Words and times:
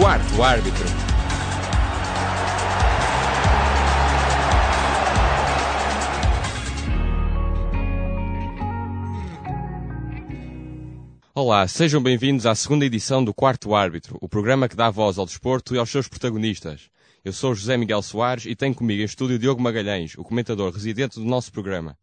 Quarto 0.00 0.40
árbitro. 0.40 0.84
Olá, 11.34 11.66
sejam 11.66 12.00
bem-vindos 12.00 12.46
à 12.46 12.54
segunda 12.54 12.84
edição 12.84 13.24
do 13.24 13.34
Quarto 13.34 13.74
Árbitro, 13.74 14.16
o 14.20 14.28
programa 14.28 14.68
que 14.68 14.76
dá 14.76 14.88
voz 14.88 15.18
ao 15.18 15.26
desporto 15.26 15.74
e 15.74 15.78
aos 15.78 15.90
seus 15.90 16.06
protagonistas. 16.06 16.88
Eu 17.24 17.32
sou 17.32 17.52
José 17.52 17.76
Miguel 17.76 18.00
Soares 18.00 18.46
e 18.46 18.54
tenho 18.54 18.76
comigo 18.76 19.02
em 19.02 19.04
estúdio 19.04 19.36
Diogo 19.36 19.60
Magalhães, 19.60 20.14
o 20.16 20.22
comentador 20.22 20.72
residente 20.72 21.18
do 21.18 21.24
nosso 21.24 21.50
programa. 21.50 21.98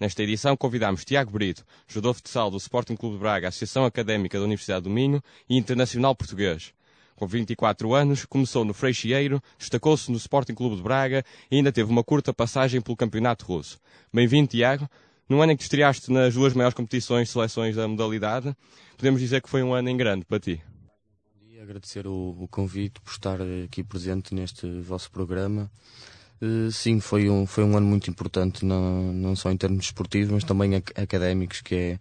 Nesta 0.00 0.22
edição 0.22 0.56
convidamos 0.56 1.04
Tiago 1.04 1.30
Brito, 1.30 1.62
jogador 1.86 2.14
futsal 2.14 2.50
do 2.50 2.56
Sporting 2.56 2.96
Clube 2.96 3.16
de 3.16 3.20
Braga, 3.20 3.48
Associação 3.48 3.84
Académica 3.84 4.38
da 4.38 4.44
Universidade 4.46 4.84
do 4.84 4.90
Minho 4.90 5.22
e 5.46 5.58
internacional 5.58 6.14
português. 6.14 6.72
Com 7.16 7.28
24 7.28 7.94
anos, 7.94 8.24
começou 8.24 8.64
no 8.64 8.74
Freixieiro, 8.74 9.40
destacou-se 9.56 10.10
no 10.10 10.16
Sporting 10.16 10.54
Clube 10.54 10.76
de 10.76 10.82
Braga 10.82 11.24
e 11.48 11.56
ainda 11.56 11.70
teve 11.70 11.88
uma 11.88 12.02
curta 12.02 12.34
passagem 12.34 12.80
pelo 12.80 12.96
Campeonato 12.96 13.46
Russo. 13.46 13.78
Bem-vindo, 14.12 14.48
Tiago. 14.48 14.88
No 15.28 15.40
ano 15.40 15.52
em 15.52 15.56
que 15.56 15.62
te 15.62 15.66
estreaste 15.66 16.10
nas 16.10 16.34
duas 16.34 16.52
maiores 16.54 16.74
competições 16.74 17.30
seleções 17.30 17.76
da 17.76 17.86
modalidade, 17.86 18.54
podemos 18.96 19.20
dizer 19.20 19.40
que 19.40 19.48
foi 19.48 19.62
um 19.62 19.72
ano 19.72 19.88
em 19.88 19.96
grande 19.96 20.24
para 20.24 20.40
ti. 20.40 20.60
Dia, 21.48 21.62
agradecer 21.62 22.04
o, 22.06 22.36
o 22.38 22.48
convite 22.48 23.00
por 23.00 23.12
estar 23.12 23.38
aqui 23.64 23.84
presente 23.84 24.34
neste 24.34 24.68
vosso 24.80 25.08
programa. 25.10 25.70
Uh, 26.42 26.70
sim, 26.72 26.98
foi 26.98 27.30
um, 27.30 27.46
foi 27.46 27.62
um 27.62 27.76
ano 27.76 27.86
muito 27.86 28.10
importante, 28.10 28.64
não, 28.64 29.12
não 29.12 29.36
só 29.36 29.52
em 29.52 29.56
termos 29.56 29.84
esportivos, 29.84 30.32
mas 30.32 30.42
também 30.42 30.74
ac 30.74 30.92
académicos, 30.96 31.62
que 31.62 31.74
é, 31.74 31.98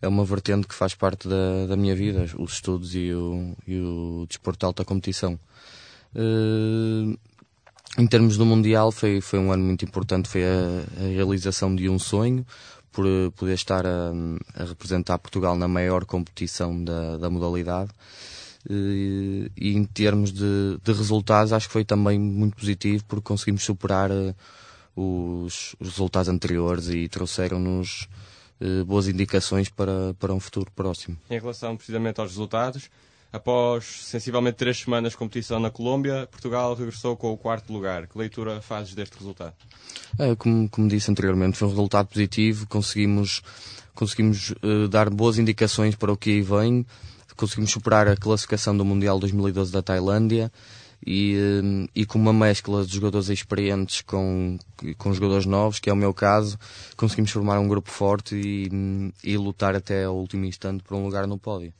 é 0.00 0.08
uma 0.08 0.24
vertente 0.24 0.66
que 0.66 0.74
faz 0.74 0.94
parte 0.94 1.28
da, 1.28 1.66
da 1.66 1.76
minha 1.76 1.94
vida, 1.94 2.26
os 2.38 2.54
estudos 2.54 2.94
e 2.94 3.12
o, 3.12 3.54
e 3.66 3.78
o 3.80 4.26
desporto 4.28 4.60
de 4.60 4.66
alta 4.66 4.84
competição. 4.84 5.38
Uh, 6.14 7.18
em 7.98 8.06
termos 8.06 8.36
do 8.36 8.46
Mundial, 8.46 8.92
foi, 8.92 9.20
foi 9.20 9.38
um 9.38 9.50
ano 9.50 9.64
muito 9.64 9.84
importante. 9.84 10.28
Foi 10.28 10.44
a, 10.44 11.04
a 11.04 11.08
realização 11.08 11.74
de 11.74 11.88
um 11.88 11.98
sonho 11.98 12.46
por 12.92 13.04
poder 13.36 13.54
estar 13.54 13.86
a, 13.86 14.12
a, 14.54 14.64
representar 14.64 15.18
Portugal 15.18 15.56
na 15.56 15.68
maior 15.68 16.04
competição 16.04 16.82
da, 16.82 17.16
da 17.16 17.30
modalidade. 17.30 17.90
E, 18.68 19.50
e, 19.56 19.76
em 19.76 19.84
termos 19.84 20.32
de, 20.32 20.78
de, 20.82 20.92
resultados, 20.92 21.52
acho 21.52 21.68
que 21.68 21.72
foi 21.72 21.84
também 21.84 22.18
muito 22.18 22.56
positivo 22.56 23.04
porque 23.06 23.24
conseguimos 23.24 23.62
superar 23.62 24.10
os, 24.94 25.76
os, 25.80 25.88
resultados 25.88 26.28
anteriores 26.28 26.88
e 26.88 27.08
trouxeram-nos 27.08 28.08
boas 28.86 29.08
indicações 29.08 29.68
para, 29.68 30.14
para 30.18 30.32
um 30.32 30.40
futuro 30.40 30.70
próximo. 30.74 31.16
Em 31.30 31.38
relação 31.38 31.76
precisamente 31.76 32.20
aos 32.20 32.30
resultados, 32.30 32.90
Após 33.30 33.84
sensivelmente 33.84 34.56
três 34.56 34.78
semanas 34.78 35.12
de 35.12 35.18
competição 35.18 35.60
na 35.60 35.70
Colômbia, 35.70 36.26
Portugal 36.30 36.74
regressou 36.74 37.14
com 37.14 37.30
o 37.30 37.36
quarto 37.36 37.70
lugar. 37.72 38.06
Que 38.06 38.16
leitura 38.16 38.62
fazes 38.62 38.94
deste 38.94 39.18
resultado? 39.18 39.52
É, 40.18 40.34
como, 40.34 40.66
como 40.70 40.88
disse 40.88 41.10
anteriormente, 41.10 41.58
foi 41.58 41.68
um 41.68 41.70
resultado 41.70 42.06
positivo. 42.06 42.66
Conseguimos, 42.66 43.42
conseguimos 43.94 44.52
uh, 44.62 44.88
dar 44.88 45.10
boas 45.10 45.36
indicações 45.36 45.94
para 45.94 46.10
o 46.10 46.16
que 46.16 46.30
aí 46.30 46.40
vem. 46.40 46.86
Conseguimos 47.36 47.70
superar 47.70 48.08
a 48.08 48.16
classificação 48.16 48.74
do 48.74 48.84
Mundial 48.84 49.18
2012 49.18 49.70
da 49.70 49.82
Tailândia 49.82 50.50
e, 51.06 51.36
uh, 51.36 51.88
e 51.94 52.04
com 52.04 52.18
uma 52.18 52.32
mescla 52.32 52.84
de 52.84 52.94
jogadores 52.94 53.28
experientes 53.28 54.02
com, 54.02 54.58
com 54.96 55.12
jogadores 55.12 55.46
novos, 55.46 55.78
que 55.78 55.90
é 55.90 55.92
o 55.92 55.96
meu 55.96 56.12
caso, 56.12 56.58
conseguimos 56.96 57.30
formar 57.30 57.58
um 57.60 57.68
grupo 57.68 57.90
forte 57.90 58.34
e, 58.34 59.12
e 59.22 59.36
lutar 59.36 59.74
até 59.74 60.04
ao 60.04 60.16
último 60.16 60.44
instante 60.44 60.82
por 60.82 60.96
um 60.96 61.04
lugar 61.04 61.26
no 61.26 61.38
pódio. 61.38 61.72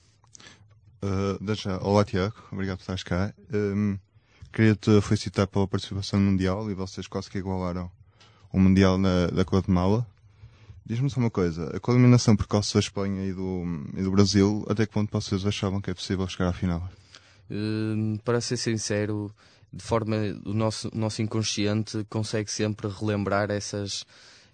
Uh, 1.02 1.42
deixa, 1.42 1.78
olá 1.78 2.05
Tiago, 2.05 2.34
obrigado 2.50 2.78
por 2.78 2.83
estares 2.83 3.02
cá. 3.02 3.33
Um, 3.52 3.98
Queria-te 4.52 5.01
felicitar 5.02 5.46
pela 5.46 5.68
participação 5.68 6.18
no 6.18 6.30
Mundial 6.30 6.70
e 6.70 6.74
vocês 6.74 7.07
quase 7.07 7.30
que 7.30 7.39
igualaram 7.39 7.90
o 8.52 8.58
Mundial 8.58 8.98
na, 8.98 9.27
da 9.27 9.42
Guatemala. 9.42 10.07
Diz-me 10.84 11.11
só 11.11 11.20
uma 11.20 11.30
coisa, 11.30 11.70
a 11.70 11.90
eliminação 11.90 12.34
precoce 12.34 12.73
da 12.73 12.80
Espanha 12.80 13.27
e 13.27 13.33
do, 13.33 13.62
e 13.95 14.02
do 14.02 14.11
Brasil, 14.11 14.64
até 14.68 14.86
que 14.86 14.92
ponto 14.92 15.12
vocês 15.12 15.45
achavam 15.45 15.83
que 15.83 15.90
é 15.90 15.95
possível 15.95 16.27
chegar 16.27 16.48
à 16.48 16.52
final? 16.52 16.89
Uh, 17.51 18.19
para 18.25 18.41
ser 18.41 18.57
sincero, 18.57 19.35
de 19.73 19.83
forma 19.83 20.17
o 20.45 20.53
nosso, 20.53 20.89
o 20.95 20.98
nosso 20.98 21.23
inconsciente 21.23 22.05
consegue 22.09 22.51
sempre 22.51 22.89
relembrar 22.89 23.51
essas, 23.51 24.05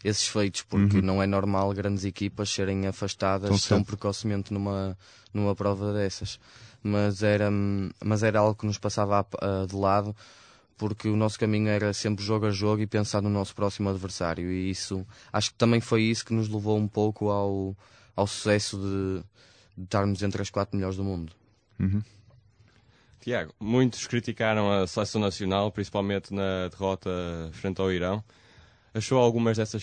esses 0.03 0.27
feitos, 0.27 0.63
porque 0.63 0.97
uhum. 0.97 1.03
não 1.03 1.23
é 1.23 1.27
normal 1.27 1.73
grandes 1.73 2.05
equipas 2.05 2.51
serem 2.51 2.87
afastadas 2.87 3.65
tão 3.65 3.83
precocemente 3.83 4.53
numa, 4.53 4.97
numa 5.33 5.55
prova 5.55 5.93
dessas. 5.93 6.39
Mas 6.83 7.23
era, 7.23 7.51
mas 8.05 8.23
era 8.23 8.41
algo 8.41 8.55
que 8.55 8.67
nos 8.67 8.77
passava 8.77 9.27
de 9.67 9.75
lado, 9.75 10.15
porque 10.77 11.09
o 11.09 11.17
nosso 11.17 11.39
caminho 11.39 11.69
era 11.69 11.93
sempre 11.95 12.23
jogo 12.23 12.47
a 12.47 12.51
jogo 12.51 12.83
e 12.83 12.87
pensar 12.87 13.23
no 13.23 13.31
nosso 13.31 13.55
próximo 13.55 13.89
adversário. 13.89 14.51
E 14.53 14.71
isso, 14.71 15.07
acho 15.33 15.51
que 15.51 15.57
também 15.57 15.81
foi 15.81 16.03
isso 16.03 16.25
que 16.25 16.35
nos 16.35 16.49
levou 16.49 16.77
um 16.77 16.89
pouco 16.89 17.31
ao, 17.31 17.75
ao 18.15 18.27
sucesso 18.27 18.77
de, 18.77 19.25
de 19.79 19.85
estarmos 19.85 20.23
entre 20.23 20.43
as 20.43 20.51
quatro 20.51 20.77
melhores 20.77 20.97
do 20.97 21.05
mundo. 21.05 21.33
Uhum. 21.81 22.03
Tiago, 23.25 23.55
muitos 23.59 24.07
criticaram 24.07 24.71
a 24.71 24.87
seleção 24.87 25.19
nacional, 25.19 25.73
principalmente 25.73 26.35
na 26.35 26.69
derrota 26.69 27.09
frente 27.53 27.81
ao 27.81 27.91
Irão. 27.91 28.23
Achou 28.93 29.19
algumas 29.19 29.57
dessas 29.57 29.83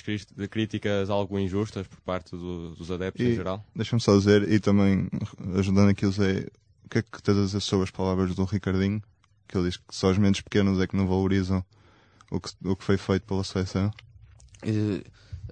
críticas 0.52 1.09
algo 1.09 1.40
injustas 1.40 1.88
por 1.88 2.00
parte 2.02 2.31
do, 2.31 2.75
dos 2.75 2.91
adeptos 2.91 3.25
e, 3.25 3.29
em 3.29 3.35
geral? 3.35 3.66
Deixa-me 3.75 4.00
só 4.00 4.16
dizer, 4.16 4.47
e 4.47 4.59
também 4.59 5.09
ajudando 5.57 5.90
aqui 5.90 6.06
o 6.06 6.12
Zé, 6.12 6.46
o 6.85 6.90
que 6.90 7.00
é 7.00 7.02
que 7.02 7.24
tens 7.24 7.35
a 7.35 7.41
dizer 7.41 7.62
sobre 7.62 7.85
as 7.85 7.90
palavras 7.90 8.35
do 8.35 8.44
Ricardinho? 8.44 9.02
Que 9.47 9.58
ele 9.58 9.69
diz 9.69 9.78
que 9.78 9.84
só 9.90 10.12
os 10.12 10.19
menos 10.19 10.40
pequenos 10.40 10.79
é 10.79 10.85
que 10.85 10.96
não 10.96 11.08
valorizam 11.08 11.66
o 12.29 12.40
que, 12.40 12.52
o 12.63 12.75
que 12.75 12.84
foi 12.84 12.97
feito 12.97 13.25
pela 13.25 13.44
seleção. 13.44 13.91
Uh, 14.63 15.03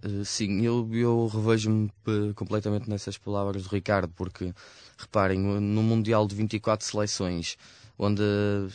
uh, 0.06 0.26
sim, 0.26 0.62
eu, 0.62 0.88
eu 0.94 1.28
revejo-me 1.28 1.92
completamente 2.36 2.90
nessas 2.90 3.18
palavras 3.18 3.64
do 3.64 3.70
Ricardo, 3.70 4.12
porque 4.16 4.54
reparem, 4.98 5.40
no 5.40 5.84
Mundial 5.84 6.28
de 6.28 6.36
24 6.36 6.86
seleções, 6.86 7.58
onde 7.98 8.24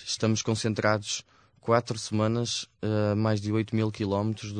estamos 0.04 0.42
concentrados 0.42 1.24
quatro 1.60 1.98
semanas 1.98 2.68
a 2.82 3.14
mais 3.14 3.40
de 3.40 3.50
8 3.50 3.74
mil 3.74 3.90
quilómetros 3.90 4.52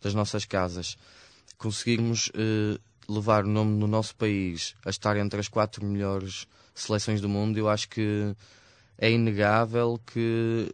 das 0.00 0.14
nossas 0.14 0.44
casas. 0.44 0.96
Conseguirmos 1.58 2.30
levar 3.08 3.44
o 3.44 3.48
nome 3.48 3.80
do 3.80 3.86
nosso 3.86 4.14
país 4.14 4.74
a 4.84 4.90
estar 4.90 5.16
entre 5.16 5.40
as 5.40 5.48
quatro 5.48 5.84
melhores 5.84 6.46
seleções 6.74 7.20
do 7.20 7.28
mundo, 7.28 7.58
eu 7.58 7.68
acho 7.68 7.88
que 7.88 8.34
é 8.98 9.10
inegável 9.10 10.00
que, 10.06 10.72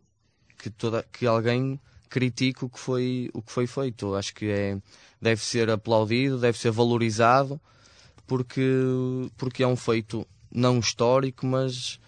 que, 0.58 0.70
toda, 0.70 1.04
que 1.12 1.26
alguém 1.26 1.80
critique 2.10 2.64
o 2.64 2.68
que 2.68 2.78
foi, 2.78 3.30
o 3.32 3.40
que 3.40 3.50
foi 3.50 3.66
feito. 3.66 4.14
Acho 4.14 4.34
que 4.34 4.50
é, 4.50 4.76
deve 5.22 5.42
ser 5.42 5.70
aplaudido, 5.70 6.38
deve 6.38 6.58
ser 6.58 6.70
valorizado, 6.70 7.58
porque, 8.26 8.62
porque 9.38 9.62
é 9.62 9.66
um 9.66 9.76
feito 9.76 10.26
não 10.52 10.78
histórico, 10.78 11.46
mas 11.46 11.98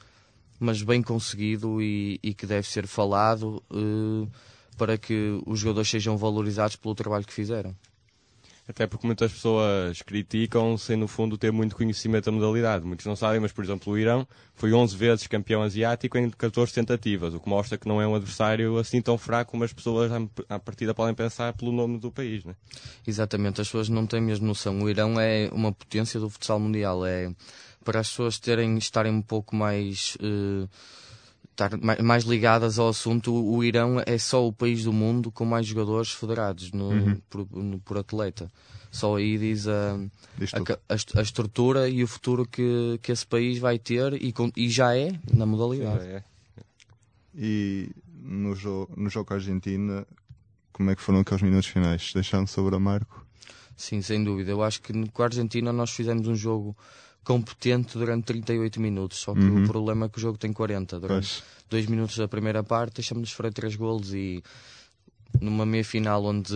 mas 0.62 0.80
bem 0.80 1.02
conseguido 1.02 1.82
e, 1.82 2.20
e 2.22 2.32
que 2.32 2.46
deve 2.46 2.68
ser 2.68 2.86
falado 2.86 3.60
uh, 3.68 4.30
para 4.78 4.96
que 4.96 5.40
os 5.44 5.58
jogadores 5.58 5.90
sejam 5.90 6.16
valorizados 6.16 6.76
pelo 6.76 6.94
trabalho 6.94 7.26
que 7.26 7.32
fizeram. 7.32 7.74
Até 8.68 8.86
porque 8.86 9.06
muitas 9.06 9.32
pessoas 9.32 10.00
criticam 10.02 10.78
sem, 10.78 10.96
no 10.96 11.08
fundo, 11.08 11.36
ter 11.36 11.50
muito 11.50 11.74
conhecimento 11.74 12.26
da 12.26 12.32
modalidade. 12.32 12.84
Muitos 12.84 13.04
não 13.04 13.16
sabem, 13.16 13.40
mas, 13.40 13.52
por 13.52 13.64
exemplo, 13.64 13.92
o 13.92 13.98
Irão 13.98 14.26
foi 14.54 14.72
11 14.72 14.96
vezes 14.96 15.26
campeão 15.26 15.62
asiático 15.62 16.16
em 16.16 16.30
14 16.30 16.72
tentativas, 16.72 17.34
o 17.34 17.40
que 17.40 17.48
mostra 17.48 17.76
que 17.76 17.88
não 17.88 18.00
é 18.00 18.06
um 18.06 18.14
adversário 18.14 18.78
assim 18.78 19.02
tão 19.02 19.18
fraco 19.18 19.50
como 19.50 19.64
as 19.64 19.72
pessoas 19.72 20.10
à 20.48 20.58
partida 20.58 20.94
podem 20.94 21.14
pensar 21.14 21.52
pelo 21.54 21.72
nome 21.72 21.98
do 21.98 22.12
país. 22.12 22.44
Né? 22.44 22.54
Exatamente, 23.06 23.60
as 23.60 23.66
pessoas 23.66 23.88
não 23.88 24.06
têm 24.06 24.20
mesmo 24.20 24.46
noção. 24.46 24.80
O 24.80 24.88
Irão 24.88 25.18
é 25.18 25.50
uma 25.52 25.72
potência 25.72 26.20
do 26.20 26.30
futsal 26.30 26.60
mundial. 26.60 27.04
É 27.04 27.32
para 27.82 28.00
as 28.00 28.08
pessoas 28.08 28.38
terem, 28.38 28.78
estarem 28.78 29.12
um 29.12 29.22
pouco 29.22 29.54
mais, 29.54 30.16
uh, 30.20 30.68
estar 31.66 32.02
mais 32.02 32.24
ligadas 32.24 32.78
ao 32.78 32.88
assunto, 32.88 33.32
o 33.32 33.62
Irão 33.62 34.02
é 34.04 34.18
só 34.18 34.46
o 34.46 34.52
país 34.52 34.84
do 34.84 34.92
mundo 34.92 35.30
com 35.30 35.44
mais 35.44 35.66
jogadores 35.66 36.10
federados 36.12 36.72
no, 36.72 36.88
uhum. 36.88 37.20
por, 37.28 37.46
no, 37.50 37.78
por, 37.80 37.98
atleta. 37.98 38.50
Só 38.90 39.16
aí 39.16 39.38
diz 39.38 39.66
a, 39.66 39.94
a, 39.94 40.94
a, 40.94 41.20
a, 41.20 41.22
estrutura 41.22 41.88
e 41.88 42.02
o 42.02 42.08
futuro 42.08 42.46
que, 42.46 42.98
que 43.02 43.10
esse 43.10 43.26
país 43.26 43.58
vai 43.58 43.78
ter 43.78 44.12
e, 44.14 44.32
com, 44.32 44.50
e 44.56 44.68
já 44.68 44.96
é 44.96 45.12
na 45.32 45.46
modalidade. 45.46 46.04
É. 46.04 46.24
E 47.34 47.90
no, 48.22 48.54
jo 48.54 48.88
no 48.96 49.08
jogo 49.08 49.26
com 49.26 49.34
a 49.34 49.36
Argentina, 49.36 50.06
como 50.72 50.90
é 50.90 50.94
que 50.94 51.02
foram 51.02 51.20
aqueles 51.20 51.42
minutos 51.42 51.68
finais? 51.68 52.12
Deixando 52.14 52.48
sobre 52.48 52.74
a 52.76 52.78
Marco? 52.78 53.26
Sim, 53.76 54.02
sem 54.02 54.22
dúvida. 54.22 54.50
Eu 54.50 54.62
acho 54.62 54.80
que 54.80 54.92
com 55.10 55.22
a 55.22 55.26
Argentina 55.26 55.72
nós 55.72 55.90
fizemos 55.90 56.28
um 56.28 56.36
jogo 56.36 56.76
competente 57.24 57.98
durante 57.98 58.24
38 58.24 58.80
minutos. 58.80 59.18
Só 59.18 59.34
que 59.34 59.40
uhum. 59.40 59.64
o 59.64 59.66
problema 59.66 60.06
é 60.06 60.08
que 60.08 60.18
o 60.18 60.20
jogo 60.20 60.38
tem 60.38 60.52
40. 60.52 61.00
Durante 61.00 61.42
2 61.70 61.86
minutos 61.86 62.16
da 62.16 62.28
primeira 62.28 62.62
parte, 62.62 62.96
deixamos-nos 62.96 63.30
sofrer 63.30 63.52
3 63.52 63.76
golos 63.76 64.12
e 64.14 64.42
numa 65.40 65.64
meia 65.64 65.84
final 65.84 66.24
onde 66.24 66.54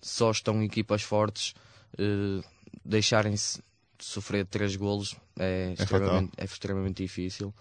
só 0.00 0.30
estão 0.30 0.62
equipas 0.62 1.02
fortes, 1.02 1.54
eh, 1.98 2.42
deixarem-se 2.84 3.60
sofrer 3.98 4.46
três 4.46 4.76
golos 4.76 5.16
é, 5.38 5.74
é, 5.78 5.82
extremamente, 5.82 6.32
é 6.36 6.44
extremamente 6.44 7.02
difícil 7.02 7.54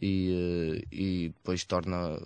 e, 0.00 0.82
eh, 0.82 0.86
e 0.90 1.28
depois 1.28 1.64
torna 1.64 2.14
uh, 2.14 2.22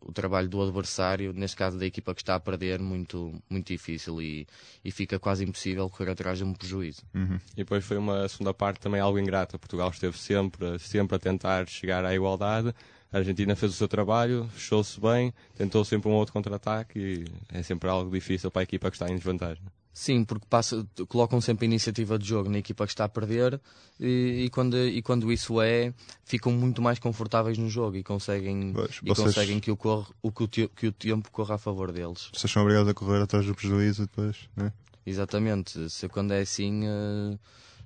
o 0.00 0.12
trabalho 0.12 0.48
do 0.48 0.62
adversário, 0.62 1.32
neste 1.32 1.56
caso 1.56 1.78
da 1.78 1.86
equipa 1.86 2.14
que 2.14 2.22
está 2.22 2.34
a 2.34 2.40
perder, 2.40 2.80
muito, 2.80 3.32
muito 3.48 3.66
difícil 3.66 4.20
e, 4.22 4.46
e 4.84 4.90
fica 4.90 5.18
quase 5.18 5.44
impossível 5.44 5.88
correr 5.90 6.10
atrás 6.10 6.38
de 6.38 6.44
um 6.44 6.52
prejuízo. 6.52 7.02
Uhum. 7.14 7.38
E 7.52 7.56
depois 7.56 7.84
foi 7.84 7.96
uma 7.96 8.28
segunda 8.28 8.54
parte 8.54 8.80
também 8.80 9.00
algo 9.00 9.18
ingrata. 9.18 9.58
Portugal 9.58 9.90
esteve 9.90 10.18
sempre, 10.18 10.78
sempre 10.78 11.16
a 11.16 11.18
tentar 11.18 11.68
chegar 11.68 12.04
à 12.04 12.14
igualdade. 12.14 12.74
A 13.12 13.18
Argentina 13.18 13.54
fez 13.54 13.72
o 13.72 13.76
seu 13.76 13.86
trabalho, 13.86 14.48
fechou-se 14.52 15.00
bem, 15.00 15.32
tentou 15.56 15.84
sempre 15.84 16.08
um 16.08 16.14
outro 16.14 16.32
contra-ataque 16.32 16.98
e 16.98 17.24
é 17.56 17.62
sempre 17.62 17.88
algo 17.88 18.10
difícil 18.10 18.50
para 18.50 18.62
a 18.62 18.64
equipa 18.64 18.90
que 18.90 18.96
está 18.96 19.08
em 19.08 19.14
desvantagem. 19.14 19.62
Sim, 19.94 20.24
porque 20.24 20.44
passa, 20.50 20.84
colocam 21.08 21.40
sempre 21.40 21.66
a 21.66 21.68
iniciativa 21.68 22.18
de 22.18 22.26
jogo 22.26 22.50
na 22.50 22.58
equipa 22.58 22.84
que 22.84 22.90
está 22.90 23.04
a 23.04 23.08
perder 23.08 23.60
e, 24.00 24.46
e, 24.46 24.50
quando, 24.50 24.76
e 24.76 25.00
quando 25.00 25.32
isso 25.32 25.62
é, 25.62 25.94
ficam 26.24 26.50
muito 26.50 26.82
mais 26.82 26.98
confortáveis 26.98 27.56
no 27.56 27.70
jogo 27.70 27.96
e 27.96 28.02
conseguem, 28.02 28.72
pois, 28.74 28.98
e 29.00 29.08
vocês... 29.08 29.28
conseguem 29.28 29.60
que, 29.60 29.70
o 29.70 29.76
corre, 29.76 30.12
o, 30.20 30.32
que, 30.32 30.64
o, 30.64 30.68
que 30.68 30.86
o 30.88 30.92
tempo 30.92 31.30
corra 31.30 31.54
a 31.54 31.58
favor 31.58 31.92
deles. 31.92 32.28
Vocês 32.34 32.52
são 32.52 32.62
obrigados 32.62 32.88
a 32.88 32.94
correr 32.94 33.22
atrás 33.22 33.46
do 33.46 33.54
prejuízo 33.54 34.02
depois, 34.02 34.48
né? 34.56 34.72
Exatamente. 35.06 35.88
Se 35.88 36.08
quando 36.08 36.32
é 36.32 36.40
assim, 36.40 36.88
uh, 36.88 37.38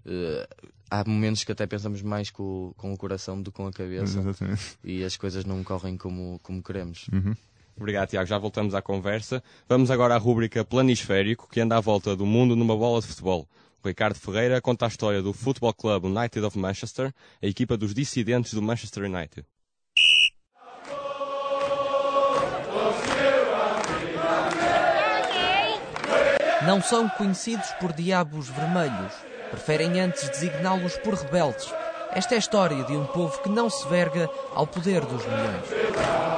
uh, 0.07 0.73
há 0.91 1.05
momentos 1.07 1.45
que 1.45 1.53
até 1.53 1.67
pensamos 1.67 2.01
mais 2.01 2.31
com, 2.31 2.73
com 2.77 2.93
o 2.93 2.97
coração 2.97 3.43
do 3.43 3.51
que 3.51 3.57
com 3.59 3.67
a 3.67 3.73
cabeça 3.73 4.19
Exatamente. 4.19 4.79
e 4.83 5.05
as 5.05 5.17
coisas 5.17 5.45
não 5.45 5.63
correm 5.63 5.99
como, 5.99 6.41
como 6.43 6.63
queremos. 6.63 7.07
Uhum. 7.13 7.35
Obrigado, 7.79 8.09
Tiago. 8.09 8.27
Já 8.27 8.37
voltamos 8.37 8.75
à 8.75 8.83
conversa. 8.83 9.43
Vamos 9.69 9.91
agora 9.91 10.15
à 10.15 10.19
rúbrica 10.19 10.65
Planisférico, 10.65 11.49
que 11.49 11.61
anda 11.61 11.77
à 11.77 11.81
volta 11.81 12.17
do 12.17 12.27
mundo 12.27 12.57
numa 12.57 12.77
bola 12.77 13.01
de 13.01 13.07
futebol. 13.07 13.49
Ricardo 13.85 14.17
Ferreira 14.17 14.61
conta 14.61 14.85
a 14.85 14.89
história 14.89 15.23
do 15.23 15.33
Futebol 15.33 15.73
Club 15.73 16.07
United 16.07 16.45
of 16.45 16.59
Manchester, 16.59 17.15
a 17.41 17.47
equipa 17.47 17.77
dos 17.77 17.95
dissidentes 17.95 18.53
do 18.53 18.61
Manchester 18.61 19.05
United. 19.05 19.47
Não 26.67 26.83
são 26.83 27.09
conhecidos 27.09 27.71
por 27.81 27.93
diabos 27.93 28.49
vermelhos. 28.49 29.15
Preferem 29.51 30.01
antes 30.01 30.29
designá-los 30.29 30.97
por 30.99 31.15
rebeldes. 31.15 31.73
Esta 32.11 32.35
é 32.35 32.37
a 32.37 32.41
história 32.41 32.85
de 32.85 32.97
um 32.97 33.07
povo 33.07 33.41
que 33.41 33.49
não 33.49 33.71
se 33.71 33.87
verga 33.89 34.29
ao 34.55 34.67
poder 34.67 35.01
dos 35.07 35.25
milhões. 35.25 36.38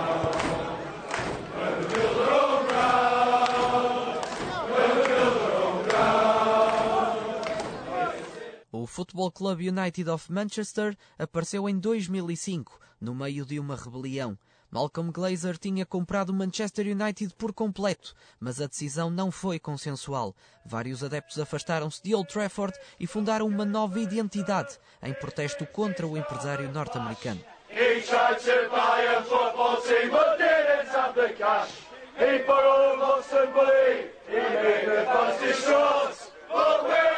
Football 8.90 9.30
Club 9.30 9.60
United 9.60 10.10
of 10.10 10.32
Manchester 10.32 10.96
apareceu 11.16 11.68
em 11.68 11.78
2005, 11.78 12.80
no 13.00 13.14
meio 13.14 13.46
de 13.46 13.60
uma 13.60 13.76
rebelião. 13.76 14.36
Malcolm 14.68 15.12
Glazer 15.12 15.56
tinha 15.56 15.86
comprado 15.86 16.34
Manchester 16.34 16.88
United 16.88 17.32
por 17.36 17.52
completo, 17.52 18.16
mas 18.40 18.60
a 18.60 18.66
decisão 18.66 19.08
não 19.08 19.30
foi 19.30 19.60
consensual. 19.60 20.34
Vários 20.66 21.04
adeptos 21.04 21.38
afastaram-se 21.38 22.02
de 22.02 22.16
Old 22.16 22.28
Trafford 22.28 22.76
e 22.98 23.06
fundaram 23.06 23.46
uma 23.46 23.64
nova 23.64 24.00
identidade, 24.00 24.76
em 25.00 25.14
protesto 25.14 25.64
contra 25.66 26.04
o 26.04 26.18
empresário 26.18 26.68
norte-americano. 26.72 27.40
He 34.30 34.36
made 34.36 34.86
the 34.86 35.04
fastest 35.06 35.64
shots, 35.64 36.30
but 36.48 37.09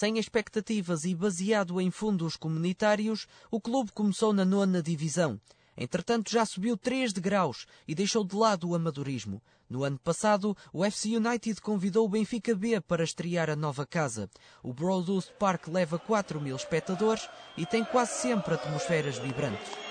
Sem 0.00 0.16
expectativas 0.16 1.04
e 1.04 1.14
baseado 1.14 1.78
em 1.78 1.90
fundos 1.90 2.34
comunitários, 2.34 3.26
o 3.50 3.60
clube 3.60 3.92
começou 3.92 4.32
na 4.32 4.46
nona 4.46 4.82
divisão. 4.82 5.38
Entretanto, 5.76 6.30
já 6.30 6.46
subiu 6.46 6.74
3 6.74 7.12
degraus 7.12 7.66
e 7.86 7.94
deixou 7.94 8.24
de 8.24 8.34
lado 8.34 8.70
o 8.70 8.74
amadorismo. 8.74 9.42
No 9.68 9.84
ano 9.84 9.98
passado, 9.98 10.56
o 10.72 10.86
FC 10.86 11.18
United 11.18 11.60
convidou 11.60 12.06
o 12.06 12.08
Benfica 12.08 12.54
B 12.54 12.80
para 12.80 13.04
estrear 13.04 13.50
a 13.50 13.54
nova 13.54 13.84
casa. 13.84 14.30
O 14.62 14.72
Broadwood 14.72 15.26
Park 15.38 15.68
leva 15.68 15.98
4 15.98 16.40
mil 16.40 16.56
espectadores 16.56 17.28
e 17.54 17.66
tem 17.66 17.84
quase 17.84 18.22
sempre 18.22 18.54
atmosferas 18.54 19.18
vibrantes. 19.18 19.89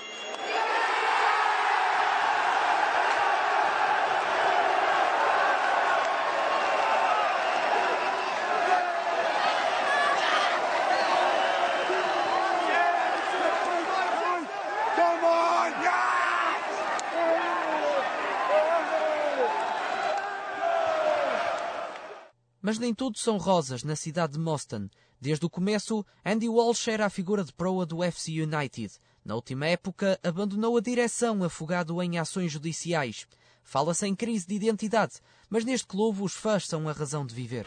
Mas 22.70 22.78
nem 22.78 22.94
tudo 22.94 23.18
são 23.18 23.36
rosas 23.36 23.82
na 23.82 23.96
cidade 23.96 24.34
de 24.34 24.38
Moston. 24.38 24.88
Desde 25.20 25.44
o 25.44 25.50
começo, 25.50 26.06
Andy 26.24 26.48
Walsh 26.48 26.86
era 26.86 27.04
a 27.04 27.10
figura 27.10 27.42
de 27.42 27.52
proa 27.52 27.84
do 27.84 28.00
FC 28.04 28.40
United. 28.40 28.92
Na 29.24 29.34
última 29.34 29.66
época, 29.66 30.20
abandonou 30.22 30.76
a 30.76 30.80
direção 30.80 31.42
afogado 31.42 32.00
em 32.00 32.16
ações 32.16 32.52
judiciais. 32.52 33.26
Fala-se 33.64 34.06
em 34.06 34.14
crise 34.14 34.46
de 34.46 34.54
identidade, 34.54 35.14
mas 35.48 35.64
neste 35.64 35.84
clube 35.88 36.22
os 36.22 36.32
fãs 36.32 36.68
são 36.68 36.88
a 36.88 36.92
razão 36.92 37.26
de 37.26 37.34
viver. 37.34 37.66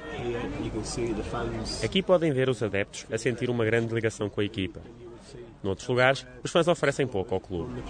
Aqui 1.83 2.01
podem 2.01 2.31
ver 2.31 2.47
os 2.47 2.63
adeptos 2.63 3.05
a 3.11 3.17
sentir 3.17 3.49
uma 3.49 3.65
grande 3.65 3.93
ligação 3.93 4.29
com 4.29 4.39
a 4.39 4.45
equipa. 4.45 4.81
Noutros 5.61 5.89
lugares, 5.89 6.25
os 6.41 6.49
fãs 6.49 6.69
oferecem 6.69 7.05
pouco 7.05 7.35
ao 7.35 7.41
clube. 7.41 7.83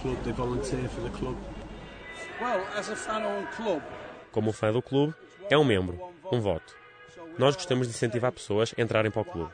Como 4.32 4.52
fã 4.52 4.72
do 4.72 4.82
clube, 4.82 5.14
é 5.48 5.56
um 5.56 5.64
membro, 5.64 5.96
um 6.32 6.40
voto. 6.40 6.82
Nós 7.38 7.56
gostamos 7.56 7.88
de 7.88 7.94
incentivar 7.94 8.32
pessoas 8.32 8.72
a 8.76 8.80
entrarem 8.80 9.10
para 9.10 9.22
o 9.22 9.24
clube. 9.24 9.52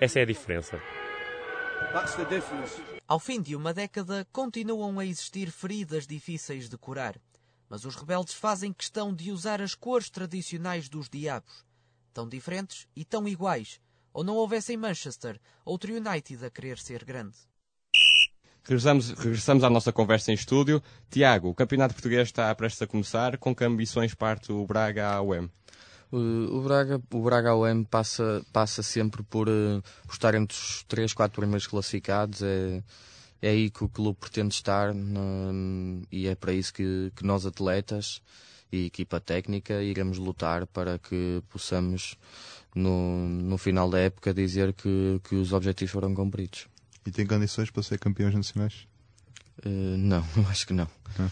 Essa 0.00 0.20
é 0.20 0.22
a 0.22 0.26
diferença. 0.26 0.80
Ao 3.08 3.18
fim 3.18 3.40
de 3.40 3.56
uma 3.56 3.72
década, 3.72 4.26
continuam 4.32 4.98
a 4.98 5.06
existir 5.06 5.50
feridas 5.50 6.06
difíceis 6.06 6.68
de 6.68 6.76
curar. 6.76 7.16
Mas 7.68 7.84
os 7.84 7.96
rebeldes 7.96 8.34
fazem 8.34 8.72
questão 8.72 9.14
de 9.14 9.32
usar 9.32 9.60
as 9.62 9.74
cores 9.74 10.10
tradicionais 10.10 10.88
dos 10.88 11.08
diabos. 11.08 11.64
Tão 12.12 12.28
diferentes 12.28 12.86
e 12.94 13.04
tão 13.04 13.26
iguais. 13.26 13.80
Ou 14.12 14.22
não 14.22 14.34
houvesse 14.34 14.72
em 14.72 14.76
Manchester 14.76 15.40
outro 15.64 15.92
United 15.92 16.44
a 16.44 16.50
querer 16.50 16.78
ser 16.78 17.04
grande. 17.04 17.36
Regressamos, 18.62 19.10
regressamos 19.10 19.62
à 19.62 19.70
nossa 19.70 19.92
conversa 19.92 20.32
em 20.32 20.34
estúdio. 20.34 20.82
Tiago, 21.08 21.48
o 21.48 21.54
Campeonato 21.54 21.94
Português 21.94 22.28
está 22.28 22.52
prestes 22.54 22.82
a 22.82 22.86
começar. 22.86 23.38
Com 23.38 23.54
que 23.54 23.64
ambições 23.64 24.12
parte 24.12 24.52
o 24.52 24.66
Braga 24.66 25.08
à 25.08 25.22
UEM? 25.22 25.50
O 26.12 26.60
Braga, 26.62 27.02
o 27.10 27.22
Braga 27.22 27.54
OM 27.54 27.84
passa, 27.84 28.44
passa 28.52 28.82
sempre 28.82 29.22
por, 29.22 29.48
uh, 29.48 29.82
por 30.06 30.12
estar 30.12 30.34
entre 30.34 30.56
os 30.56 30.84
3, 30.88 31.12
4 31.12 31.40
primeiros 31.40 31.66
classificados. 31.66 32.42
É, 32.42 32.82
é 33.42 33.50
aí 33.50 33.70
que 33.70 33.84
o 33.84 33.88
clube 33.88 34.18
pretende 34.18 34.54
estar 34.54 34.94
e 36.10 36.26
é 36.26 36.34
para 36.34 36.52
isso 36.52 36.72
que, 36.72 37.12
que 37.14 37.24
nós, 37.24 37.44
atletas 37.44 38.22
e 38.72 38.86
equipa 38.86 39.20
técnica, 39.20 39.82
iremos 39.82 40.18
lutar 40.18 40.66
para 40.66 40.98
que 40.98 41.42
possamos, 41.50 42.16
no, 42.74 43.28
no 43.28 43.58
final 43.58 43.88
da 43.88 43.98
época, 43.98 44.34
dizer 44.34 44.72
que, 44.72 45.20
que 45.24 45.34
os 45.34 45.52
objetivos 45.52 45.92
foram 45.92 46.14
cumpridos. 46.14 46.66
E 47.06 47.10
tem 47.10 47.26
condições 47.26 47.70
para 47.70 47.82
ser 47.82 47.98
campeões 47.98 48.34
nacionais? 48.34 48.88
Uh, 49.64 49.96
não, 49.96 50.24
acho 50.50 50.66
que 50.66 50.72
não. 50.72 50.88
Ah. 51.18 51.28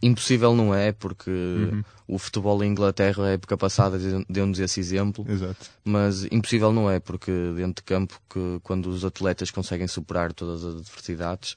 Impossível 0.00 0.54
não 0.54 0.72
é, 0.72 0.92
porque 0.92 1.30
uhum. 1.30 1.82
o 2.06 2.18
futebol 2.18 2.62
em 2.62 2.70
Inglaterra, 2.70 3.24
a 3.24 3.30
época 3.30 3.56
passada, 3.56 3.98
deu-nos 4.28 4.60
esse 4.60 4.78
exemplo. 4.78 5.26
Exato. 5.28 5.66
Mas 5.84 6.24
impossível 6.30 6.72
não 6.72 6.88
é, 6.88 7.00
porque 7.00 7.32
dentro 7.56 7.82
de 7.82 7.82
campo, 7.82 8.20
que, 8.30 8.60
quando 8.62 8.86
os 8.86 9.04
atletas 9.04 9.50
conseguem 9.50 9.88
superar 9.88 10.32
todas 10.32 10.64
as 10.64 10.76
adversidades, 10.76 11.56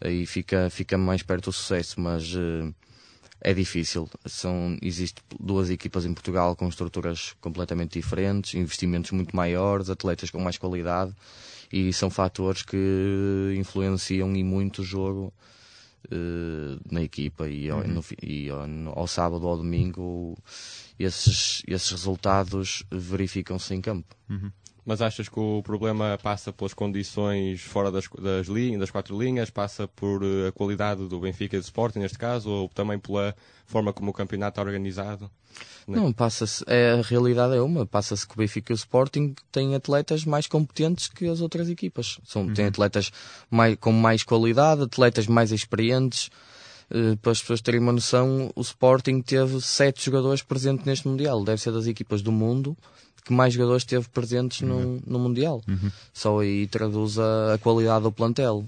aí 0.00 0.24
fica, 0.24 0.70
fica 0.70 0.96
mais 0.96 1.22
perto 1.22 1.50
do 1.50 1.52
sucesso. 1.52 2.00
Mas 2.00 2.34
uh, 2.34 2.74
é 3.42 3.52
difícil. 3.52 4.08
São, 4.24 4.78
existe 4.80 5.20
duas 5.38 5.68
equipas 5.68 6.06
em 6.06 6.14
Portugal 6.14 6.56
com 6.56 6.66
estruturas 6.68 7.34
completamente 7.38 7.98
diferentes, 7.98 8.54
investimentos 8.54 9.10
muito 9.10 9.36
maiores, 9.36 9.90
atletas 9.90 10.30
com 10.30 10.40
mais 10.40 10.56
qualidade, 10.56 11.12
e 11.70 11.92
são 11.92 12.08
fatores 12.08 12.62
que 12.62 13.54
influenciam 13.58 14.34
e 14.34 14.42
muito 14.42 14.80
o 14.80 14.84
jogo 14.84 15.34
na 16.90 17.02
equipa 17.02 17.48
e, 17.48 17.68
ao, 17.68 17.80
uhum. 17.80 17.88
no, 17.88 18.04
e 18.22 18.48
ao, 18.48 18.60
ao, 18.94 19.06
sábado 19.06 19.44
ou 19.44 19.50
ao 19.50 19.56
domingo 19.56 20.36
esses, 20.98 21.62
esses 21.66 21.90
resultados 21.90 22.84
verificam-se 22.90 23.74
em 23.74 23.80
campo. 23.80 24.14
Uhum. 24.28 24.50
Mas 24.86 25.02
achas 25.02 25.28
que 25.28 25.40
o 25.40 25.60
problema 25.64 26.16
passa 26.22 26.52
pelas 26.52 26.72
condições 26.72 27.60
fora 27.60 27.90
das, 27.90 28.08
das, 28.22 28.46
linhas, 28.46 28.78
das 28.78 28.90
quatro 28.90 29.20
linhas, 29.20 29.50
passa 29.50 29.88
por 29.88 30.22
eh, 30.22 30.46
a 30.46 30.52
qualidade 30.52 31.08
do 31.08 31.18
Benfica 31.18 31.56
e 31.56 31.58
do 31.58 31.64
Sporting, 31.64 31.98
neste 31.98 32.16
caso, 32.16 32.48
ou 32.48 32.68
também 32.68 32.96
pela 32.96 33.34
forma 33.66 33.92
como 33.92 34.12
o 34.12 34.14
campeonato 34.14 34.60
é 34.60 34.62
organizado? 34.62 35.28
Não, 35.88 36.12
passa-se, 36.12 36.64
é, 36.68 36.92
a 36.92 37.02
realidade 37.02 37.56
é 37.56 37.60
uma, 37.60 37.84
passa-se 37.84 38.24
que 38.24 38.34
o 38.34 38.36
Benfica 38.36 38.72
e 38.72 38.74
o 38.74 38.76
Sporting 38.76 39.34
têm 39.50 39.74
atletas 39.74 40.24
mais 40.24 40.46
competentes 40.46 41.08
que 41.08 41.26
as 41.26 41.40
outras 41.40 41.68
equipas. 41.68 42.20
São, 42.24 42.42
uhum. 42.42 42.54
Têm 42.54 42.66
atletas 42.66 43.10
mais, 43.50 43.76
com 43.76 43.90
mais 43.90 44.22
qualidade, 44.22 44.82
atletas 44.82 45.26
mais 45.26 45.50
experientes. 45.50 46.30
Uh, 46.88 47.16
para 47.16 47.32
as 47.32 47.40
pessoas 47.40 47.60
terem 47.60 47.80
uma 47.80 47.92
noção, 47.92 48.52
o 48.54 48.60
Sporting 48.60 49.20
teve 49.20 49.60
sete 49.60 50.04
jogadores 50.04 50.42
presentes 50.42 50.86
neste 50.86 51.08
Mundial. 51.08 51.42
Deve 51.42 51.60
ser 51.60 51.72
das 51.72 51.88
equipas 51.88 52.22
do 52.22 52.30
mundo 52.30 52.76
que 53.26 53.32
mais 53.32 53.52
jogadores 53.52 53.84
teve 53.84 54.08
presentes 54.08 54.60
uhum. 54.60 54.68
no, 54.68 55.02
no 55.04 55.18
Mundial. 55.18 55.60
Uhum. 55.68 55.90
Só 56.14 56.38
aí 56.38 56.66
traduz 56.68 57.18
a, 57.18 57.54
a 57.54 57.58
qualidade 57.58 58.04
do 58.04 58.12
plantel. 58.12 58.64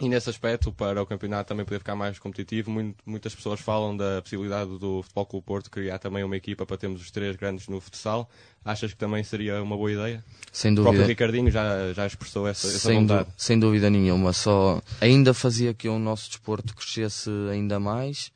E 0.00 0.08
nesse 0.08 0.30
aspecto, 0.30 0.70
para 0.70 1.02
o 1.02 1.06
campeonato 1.06 1.48
também 1.48 1.64
poder 1.64 1.80
ficar 1.80 1.96
mais 1.96 2.20
competitivo, 2.20 2.70
muito, 2.70 2.96
muitas 3.04 3.34
pessoas 3.34 3.58
falam 3.58 3.96
da 3.96 4.22
possibilidade 4.22 4.78
do 4.78 5.02
Futebol 5.02 5.26
Clube 5.26 5.44
Porto 5.44 5.70
criar 5.72 5.98
também 5.98 6.22
uma 6.22 6.36
equipa 6.36 6.64
para 6.64 6.76
termos 6.76 7.02
os 7.02 7.10
três 7.10 7.34
grandes 7.34 7.66
no 7.66 7.80
futsal. 7.80 8.30
Achas 8.64 8.92
que 8.92 8.96
também 8.96 9.24
seria 9.24 9.60
uma 9.60 9.76
boa 9.76 9.90
ideia? 9.90 10.24
Sem 10.52 10.72
dúvida. 10.72 10.90
O 10.90 10.92
próprio 10.92 11.08
Ricardinho 11.08 11.50
já, 11.50 11.92
já 11.92 12.06
expressou 12.06 12.46
essa, 12.46 12.68
essa 12.68 12.78
sem 12.78 13.00
vontade. 13.00 13.28
sem 13.36 13.58
dúvida 13.58 13.90
nenhuma. 13.90 14.32
Só 14.32 14.80
ainda 15.00 15.34
fazia 15.34 15.74
que 15.74 15.88
o 15.88 15.98
nosso 15.98 16.28
desporto 16.28 16.76
crescesse 16.76 17.28
ainda 17.50 17.80
mais 17.80 18.30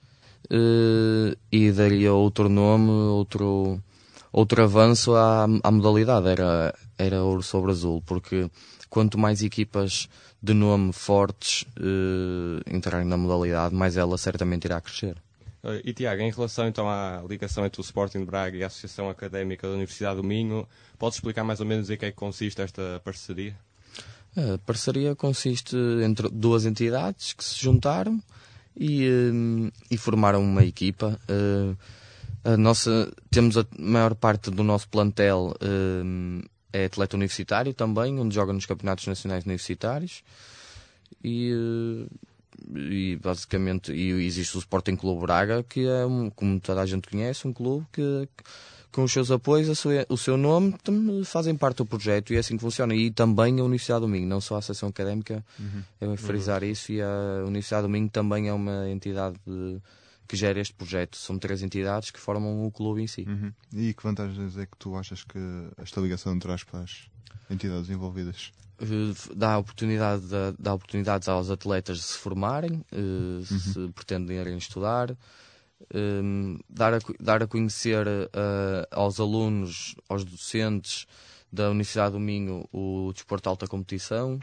uh, 0.46 1.36
e 1.52 1.70
daria 1.70 2.12
outro 2.12 2.48
nome, 2.48 2.90
outro, 2.90 3.80
outro 4.32 4.62
avanço 4.62 5.14
à, 5.14 5.44
à 5.62 5.70
modalidade. 5.70 6.28
Era, 6.28 6.74
era 6.98 7.22
ouro 7.22 7.42
sobre 7.42 7.70
azul, 7.70 8.02
porque 8.06 8.50
quanto 8.88 9.18
mais 9.18 9.42
equipas 9.42 10.08
de 10.42 10.54
nome 10.54 10.92
fortes 10.92 11.62
uh, 11.78 12.74
entrarem 12.74 13.06
na 13.06 13.16
modalidade, 13.16 13.74
mais 13.74 13.96
ela 13.96 14.18
certamente 14.18 14.64
irá 14.64 14.80
crescer. 14.80 15.16
Uh, 15.62 15.80
e 15.84 15.92
Tiago, 15.92 16.20
em 16.22 16.30
relação 16.30 16.66
então 16.66 16.88
à 16.88 17.22
ligação 17.28 17.64
entre 17.64 17.80
o 17.80 17.84
Sporting 17.84 18.18
de 18.20 18.24
Braga 18.24 18.56
e 18.56 18.64
a 18.64 18.66
Associação 18.66 19.08
Académica 19.08 19.68
da 19.68 19.74
Universidade 19.74 20.16
do 20.16 20.24
Minho, 20.24 20.66
podes 20.98 21.18
explicar 21.18 21.44
mais 21.44 21.60
ou 21.60 21.66
menos 21.66 21.88
em 21.90 21.96
que 21.96 22.06
é 22.06 22.10
que 22.10 22.16
consiste 22.16 22.60
esta 22.60 23.00
parceria? 23.04 23.54
A 24.36 24.58
parceria 24.58 25.14
consiste 25.14 25.76
entre 26.04 26.28
duas 26.30 26.66
entidades 26.66 27.34
que 27.34 27.44
se 27.44 27.62
juntaram 27.62 28.20
e, 28.76 29.06
uh, 29.06 29.72
e 29.88 29.96
formaram 29.96 30.42
uma 30.42 30.64
equipa. 30.64 31.20
A 32.44 32.56
nossa, 32.56 33.12
temos 33.30 33.56
a 33.56 33.66
maior 33.78 34.14
parte 34.14 34.50
do 34.50 34.62
nosso 34.62 34.88
plantel 34.88 35.54
é 36.72 36.86
atleta 36.86 37.16
universitário 37.16 37.74
também, 37.74 38.18
onde 38.18 38.34
joga 38.34 38.52
nos 38.52 38.66
campeonatos 38.66 39.06
nacionais 39.06 39.44
universitários. 39.44 40.24
E, 41.22 41.52
eh, 41.52 42.06
e 42.74 43.16
basicamente 43.16 43.92
e 43.92 44.10
existe 44.24 44.56
o 44.56 44.60
Sporting 44.60 44.96
Clube 44.96 45.20
Braga, 45.22 45.62
que 45.62 45.86
é, 45.86 46.06
um, 46.06 46.30
como 46.30 46.58
toda 46.58 46.80
a 46.80 46.86
gente 46.86 47.08
conhece, 47.08 47.46
um 47.46 47.52
clube 47.52 47.86
que, 47.92 48.28
com 48.90 49.04
os 49.04 49.12
seus 49.12 49.30
apoios, 49.30 49.78
sua, 49.78 50.06
o 50.08 50.16
seu 50.16 50.36
nome, 50.36 50.74
fazem 51.24 51.54
parte 51.54 51.78
do 51.78 51.86
projeto 51.86 52.32
e 52.32 52.36
é 52.36 52.38
assim 52.38 52.56
que 52.56 52.62
funciona. 52.62 52.94
E 52.94 53.10
também 53.10 53.60
a 53.60 53.64
Universidade 53.64 54.00
do 54.00 54.08
Minho, 54.08 54.26
não 54.26 54.40
só 54.40 54.56
a 54.56 54.58
Associação 54.58 54.88
Académica, 54.88 55.44
uhum. 55.58 55.82
é 56.14 56.16
frisar 56.16 56.62
uhum. 56.62 56.70
isso, 56.70 56.92
e 56.92 57.02
a 57.02 57.44
Universidade 57.44 57.82
do 57.82 57.88
Minho 57.90 58.08
também 58.08 58.48
é 58.48 58.52
uma 58.52 58.88
entidade 58.88 59.36
de, 59.46 59.78
que 60.32 60.36
gera 60.38 60.58
este 60.58 60.72
projeto. 60.72 61.18
São 61.18 61.38
três 61.38 61.62
entidades 61.62 62.10
que 62.10 62.18
formam 62.18 62.64
o 62.64 62.70
clube 62.70 63.02
em 63.02 63.06
si. 63.06 63.26
Uhum. 63.28 63.52
E 63.74 63.92
que 63.92 64.02
vantagens 64.02 64.56
é 64.56 64.64
que 64.64 64.78
tu 64.78 64.96
achas 64.96 65.22
que 65.22 65.38
esta 65.76 66.00
ligação 66.00 66.38
traz 66.38 66.64
para 66.64 66.80
as 66.80 67.02
entidades 67.50 67.90
envolvidas? 67.90 68.50
Eh, 68.80 69.34
dá, 69.36 69.58
oportunidade 69.58 70.22
de, 70.22 70.56
dá 70.58 70.72
oportunidades 70.72 71.28
aos 71.28 71.50
atletas 71.50 71.98
de 71.98 72.04
se 72.04 72.16
formarem, 72.16 72.82
uh, 72.92 72.96
uhum. 72.96 73.44
se 73.44 73.88
pretenderem 73.94 74.56
estudar, 74.56 75.10
um, 75.94 76.56
eh, 76.58 76.64
dar, 76.66 76.94
a, 76.94 76.98
dar 77.20 77.42
a 77.42 77.46
conhecer 77.46 78.06
uh, 78.08 78.86
aos 78.90 79.20
alunos, 79.20 79.94
aos 80.08 80.24
docentes 80.24 81.06
da 81.52 81.68
Universidade 81.68 82.12
do 82.12 82.20
Minho 82.20 82.66
o 82.72 83.10
desporto 83.12 83.42
de 83.42 83.48
alta 83.50 83.66
competição. 83.66 84.40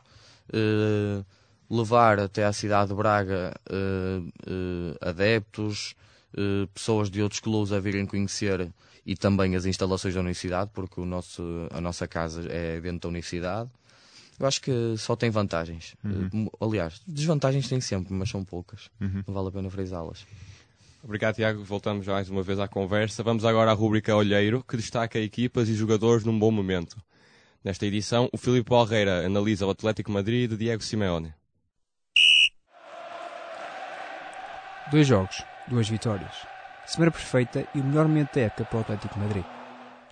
Uh, 0.54 1.26
levar 1.70 2.20
até 2.20 2.46
à 2.46 2.52
cidade 2.52 2.90
de 2.90 2.96
Braga 2.96 3.54
uh, 3.70 4.20
uh, 4.22 4.98
adeptos, 5.02 5.96
uh, 6.34 6.68
pessoas 6.68 7.10
de 7.10 7.22
outros 7.22 7.40
clubes 7.40 7.72
a 7.72 7.80
virem 7.80 8.06
conhecer 8.06 8.72
e 9.06 9.16
também 9.16 9.56
as 9.56 9.66
instalações 9.66 10.14
da 10.14 10.20
universidade, 10.20 10.72
porque 10.74 11.00
o 11.00 11.06
nosso, 11.06 11.44
a 11.72 11.80
nossa 11.80 12.08
casa 12.08 12.48
é 12.52 12.80
dentro 12.80 13.02
da 13.02 13.10
universidade. 13.10 13.70
Eu 14.40 14.48
acho 14.48 14.62
que 14.62 14.96
só 14.98 15.16
tem 15.16 15.30
vantagens. 15.30 15.96
Uhum. 16.04 16.50
Aliás, 16.62 17.02
desvantagens 17.06 17.68
tem 17.68 17.82
sempre, 17.82 18.14
mas 18.14 18.30
são 18.30 18.44
poucas. 18.44 18.90
Uhum. 19.02 19.24
Não 19.28 19.34
vale 19.34 19.50
a 19.50 19.52
pena 19.52 19.70
frisá-las. 19.70 20.26
Obrigado, 21.04 21.36
Tiago. 21.36 21.64
Voltamos 21.64 22.08
mais 22.08 22.30
uma 22.30 22.42
vez 22.42 22.60
à 22.60 22.68
conversa. 22.68 23.22
Vamos 23.22 23.44
agora 23.44 23.72
à 23.72 23.74
rúbrica 23.74 24.16
Olheiro, 24.16 24.64
que 24.64 24.78
destaca 24.78 25.20
equipas 25.20 25.68
e 25.68 25.74
jogadores 25.74 26.24
num 26.24 26.38
bom 26.38 26.52
momento. 26.52 26.98
Nesta 27.64 27.86
edição, 27.86 28.30
o 28.32 28.38
Filipe 28.38 28.74
Alreira 28.74 29.26
analisa 29.26 29.66
o 29.66 29.70
Atlético 29.70 30.12
Madrid 30.12 30.50
de 30.50 30.56
Diego 30.56 30.82
Simeone. 30.82 31.34
Dois 34.92 35.06
jogos, 35.06 35.46
duas 35.68 35.88
vitórias. 35.88 36.34
Semana 36.88 37.12
perfeita 37.12 37.64
e 37.76 37.80
o 37.80 37.84
melhor 37.84 38.08
momento 38.08 38.34
da 38.34 38.42
época 38.42 38.66
para 38.66 38.78
o 38.80 38.82
Atlético 38.82 39.20
Madrid. 39.20 39.46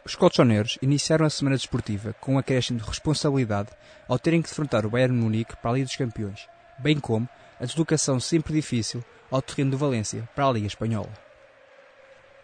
Os 0.05 0.13
colchoneiros 0.13 0.77
iniciaram 0.83 1.25
a 1.25 1.31
semana 1.31 1.55
desportiva 1.55 2.13
com 2.21 2.35
um 2.35 2.37
acréscimo 2.37 2.79
de 2.79 2.85
responsabilidade 2.85 3.69
ao 4.07 4.19
terem 4.19 4.39
que 4.39 4.49
defrontar 4.49 4.85
o 4.85 4.89
Bayern 4.91 5.17
Munique 5.17 5.57
para 5.57 5.71
a 5.71 5.73
Liga 5.73 5.87
dos 5.87 5.95
Campeões, 5.95 6.47
bem 6.77 6.99
como 6.99 7.27
a 7.59 7.65
deslocação 7.65 8.19
sempre 8.19 8.53
difícil 8.53 9.03
ao 9.31 9.41
terreno 9.41 9.71
do 9.71 9.79
Valência 9.79 10.29
para 10.35 10.45
a 10.45 10.51
Liga 10.51 10.67
Espanhola. 10.67 11.09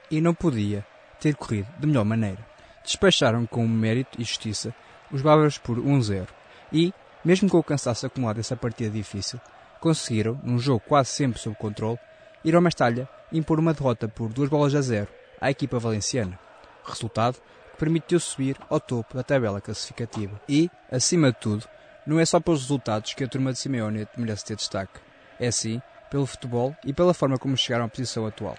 E 0.10 0.20
não 0.20 0.34
podia 0.34 0.84
ter 1.20 1.36
corrido 1.36 1.68
de 1.78 1.86
melhor 1.86 2.04
maneira. 2.04 2.44
Despacharam 2.84 3.46
com 3.46 3.68
mérito 3.68 4.20
e 4.20 4.24
justiça 4.24 4.74
os 5.12 5.22
bárbaros 5.22 5.60
por 5.60 5.78
1-0 5.78 6.28
e, 6.72 6.92
mesmo 7.24 7.48
com 7.48 7.60
o 7.60 7.63
cansaço 7.63 8.08
acumulado 8.08 8.38
dessa 8.38 8.56
partida 8.56 8.90
difícil, 8.90 9.40
conseguiram, 9.80 10.40
num 10.44 10.58
jogo 10.58 10.82
quase 10.88 11.10
sempre 11.10 11.40
sob 11.40 11.56
controle, 11.56 12.00
ir 12.44 12.56
ao 12.56 12.62
Mestalha 12.62 13.08
impor 13.32 13.60
uma 13.60 13.74
derrota 13.74 14.08
por 14.08 14.30
duas 14.32 14.50
bolas 14.50 14.76
a 14.76 14.82
zero 14.82 15.08
à 15.40 15.50
equipa 15.50 15.80
valenciana. 15.80 16.38
Resultado 16.84 17.38
que 17.72 17.78
permitiu 17.78 18.20
subir 18.20 18.58
ao 18.70 18.80
topo 18.80 19.16
da 19.16 19.24
tabela 19.24 19.62
classificativa. 19.62 20.40
E, 20.48 20.70
acima 20.92 21.32
de 21.32 21.40
tudo, 21.40 21.66
não 22.06 22.20
é 22.20 22.26
só 22.26 22.40
pelos 22.40 22.62
resultados 22.62 23.14
que 23.14 23.24
a 23.24 23.28
turma 23.28 23.52
de 23.52 23.60
Simeone 23.60 24.08
merece 24.18 24.46
ter 24.46 24.56
destaque. 24.56 25.00
É 25.40 25.50
sim 25.50 25.82
pelo 26.12 26.26
futebol 26.26 26.76
e 26.86 26.94
pela 26.94 27.14
forma 27.14 27.38
como 27.38 27.58
chegaram 27.58 27.86
à 27.86 27.88
posição 27.88 28.26
atual. 28.28 28.56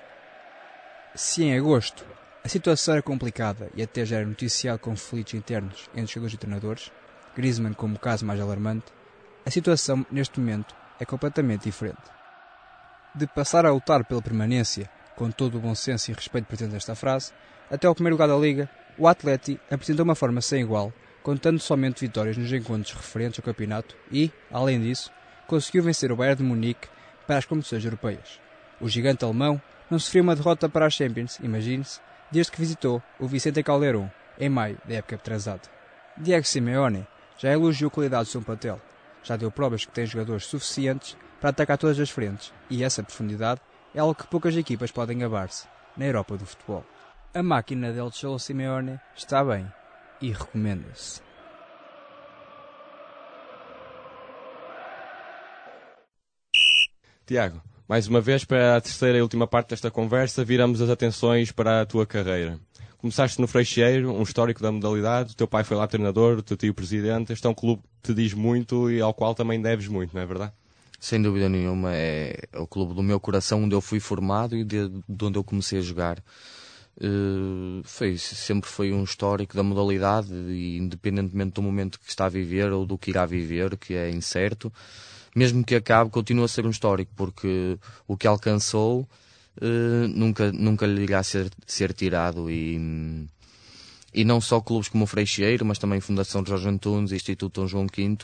Se 1.14 1.44
em 1.44 1.56
agosto 1.56 2.04
a 2.42 2.48
situação 2.48 2.94
era 2.94 3.02
complicada 3.02 3.70
e 3.74 3.82
até 3.82 4.04
já 4.04 4.16
era 4.16 4.26
noticiado 4.26 4.78
conflitos 4.78 5.34
internos 5.34 5.88
entre 5.92 6.04
os 6.04 6.10
jogadores 6.10 6.34
e 6.34 6.38
treinadores, 6.38 6.92
Griezmann 7.36 7.72
como 7.72 7.98
caso 7.98 8.26
mais 8.26 8.40
alarmante, 8.40 8.92
a 9.46 9.50
situação 9.50 10.04
neste 10.10 10.40
momento 10.40 10.74
é 10.98 11.04
completamente 11.04 11.64
diferente 11.64 12.02
de 13.14 13.26
passar 13.26 13.64
a 13.64 13.72
lutar 13.72 14.04
pela 14.04 14.20
permanência, 14.20 14.90
com 15.16 15.30
todo 15.30 15.56
o 15.56 15.60
bom 15.60 15.74
senso 15.74 16.10
e 16.10 16.14
respeito 16.14 16.46
presente 16.46 16.72
nesta 16.72 16.94
frase, 16.94 17.32
até 17.70 17.86
ao 17.86 17.94
primeiro 17.94 18.14
lugar 18.14 18.28
da 18.28 18.36
Liga, 18.36 18.68
o 18.98 19.06
Atleti 19.06 19.60
apresentou 19.70 20.04
uma 20.04 20.14
forma 20.14 20.40
sem 20.40 20.60
igual, 20.60 20.92
contando 21.22 21.58
somente 21.58 22.00
vitórias 22.00 22.36
nos 22.36 22.52
encontros 22.52 22.92
referentes 22.92 23.38
ao 23.38 23.44
campeonato 23.44 23.96
e, 24.10 24.30
além 24.50 24.80
disso, 24.80 25.10
conseguiu 25.46 25.82
vencer 25.82 26.10
o 26.10 26.16
Bayern 26.16 26.42
de 26.42 26.48
Munique 26.48 26.88
para 27.26 27.38
as 27.38 27.44
competições 27.44 27.84
europeias. 27.84 28.40
O 28.80 28.88
gigante 28.88 29.24
alemão 29.24 29.60
não 29.90 29.98
sofreu 29.98 30.22
uma 30.22 30.36
derrota 30.36 30.68
para 30.68 30.86
a 30.86 30.90
Champions, 30.90 31.38
imagine-se, 31.42 32.00
desde 32.30 32.52
que 32.52 32.60
visitou 32.60 33.02
o 33.18 33.26
Vicente 33.26 33.62
Calderón, 33.62 34.08
em 34.38 34.48
maio 34.48 34.78
da 34.84 34.94
época 34.94 35.14
atrasada. 35.14 35.62
Diego 36.16 36.46
Simeone 36.46 37.06
já 37.38 37.52
elogiou 37.52 37.88
a 37.88 37.90
qualidade 37.90 38.24
do 38.24 38.30
seu 38.30 38.42
plantel, 38.42 38.80
já 39.22 39.36
deu 39.36 39.50
provas 39.50 39.84
que 39.84 39.92
tem 39.92 40.06
jogadores 40.06 40.44
suficientes 40.46 41.16
para 41.44 41.50
atacar 41.50 41.76
todas 41.76 42.00
as 42.00 42.08
frentes, 42.08 42.54
e 42.70 42.82
essa 42.82 43.02
profundidade 43.02 43.60
é 43.94 44.00
algo 44.00 44.14
que 44.14 44.26
poucas 44.26 44.56
equipas 44.56 44.90
podem 44.90 45.18
gabar-se 45.18 45.68
na 45.94 46.06
Europa 46.06 46.38
do 46.38 46.46
futebol. 46.46 46.82
A 47.34 47.42
máquina 47.42 47.92
del 47.92 48.10
Cholo 48.10 48.38
Simeone 48.38 48.98
está 49.14 49.44
bem 49.44 49.70
e 50.22 50.32
recomenda-se. 50.32 51.20
Tiago, 57.26 57.60
mais 57.86 58.08
uma 58.08 58.22
vez 58.22 58.46
para 58.46 58.78
a 58.78 58.80
terceira 58.80 59.18
e 59.18 59.20
última 59.20 59.46
parte 59.46 59.68
desta 59.68 59.90
conversa, 59.90 60.42
viramos 60.42 60.80
as 60.80 60.88
atenções 60.88 61.52
para 61.52 61.82
a 61.82 61.84
tua 61.84 62.06
carreira. 62.06 62.58
Começaste 62.96 63.38
no 63.38 63.46
Freixeiro, 63.46 64.10
um 64.14 64.22
histórico 64.22 64.62
da 64.62 64.72
modalidade, 64.72 65.34
o 65.34 65.36
teu 65.36 65.46
pai 65.46 65.62
foi 65.62 65.76
lá 65.76 65.86
treinador, 65.86 66.38
o 66.38 66.42
teu 66.42 66.56
tio 66.56 66.72
presidente, 66.72 67.34
este 67.34 67.46
é 67.46 67.50
um 67.50 67.54
clube 67.54 67.82
que 68.02 68.14
te 68.14 68.14
diz 68.14 68.32
muito 68.32 68.90
e 68.90 68.98
ao 69.02 69.12
qual 69.12 69.34
também 69.34 69.60
deves 69.60 69.88
muito, 69.88 70.14
não 70.14 70.22
é 70.22 70.26
verdade? 70.26 70.54
Sem 71.04 71.20
dúvida 71.20 71.50
nenhuma, 71.50 71.90
é 71.92 72.34
o 72.54 72.66
clube 72.66 72.94
do 72.94 73.02
meu 73.02 73.20
coração 73.20 73.64
onde 73.64 73.74
eu 73.74 73.82
fui 73.82 74.00
formado 74.00 74.56
e 74.56 74.64
de, 74.64 74.88
de 75.06 75.24
onde 75.26 75.36
eu 75.36 75.44
comecei 75.44 75.78
a 75.78 75.82
jogar. 75.82 76.18
Uh, 76.96 77.82
foi, 77.84 78.16
sempre 78.16 78.70
foi 78.70 78.90
um 78.90 79.04
histórico 79.04 79.54
da 79.54 79.62
modalidade 79.62 80.32
e 80.32 80.78
independentemente 80.78 81.52
do 81.52 81.60
momento 81.60 82.00
que 82.00 82.08
está 82.08 82.24
a 82.24 82.30
viver 82.30 82.72
ou 82.72 82.86
do 82.86 82.96
que 82.96 83.10
irá 83.10 83.26
viver, 83.26 83.76
que 83.76 83.92
é 83.92 84.08
incerto, 84.08 84.72
mesmo 85.36 85.62
que 85.62 85.74
acabe, 85.74 86.10
continua 86.10 86.46
a 86.46 86.48
ser 86.48 86.64
um 86.64 86.70
histórico, 86.70 87.12
porque 87.14 87.78
o 88.08 88.16
que 88.16 88.26
alcançou 88.26 89.06
uh, 89.60 90.08
nunca, 90.08 90.50
nunca 90.52 90.86
lhe 90.86 91.02
irá 91.02 91.22
ser, 91.22 91.50
ser 91.66 91.92
tirado 91.92 92.50
e, 92.50 93.28
e 94.14 94.24
não 94.24 94.40
só 94.40 94.58
clubes 94.58 94.88
como 94.88 95.04
o 95.04 95.06
Freixeiro, 95.06 95.66
mas 95.66 95.76
também 95.76 96.00
Fundação 96.00 96.42
Jorge 96.46 96.66
Antunes 96.66 97.12
Instituto 97.12 97.60
Dom 97.60 97.66
João 97.66 97.86
V, 97.94 98.16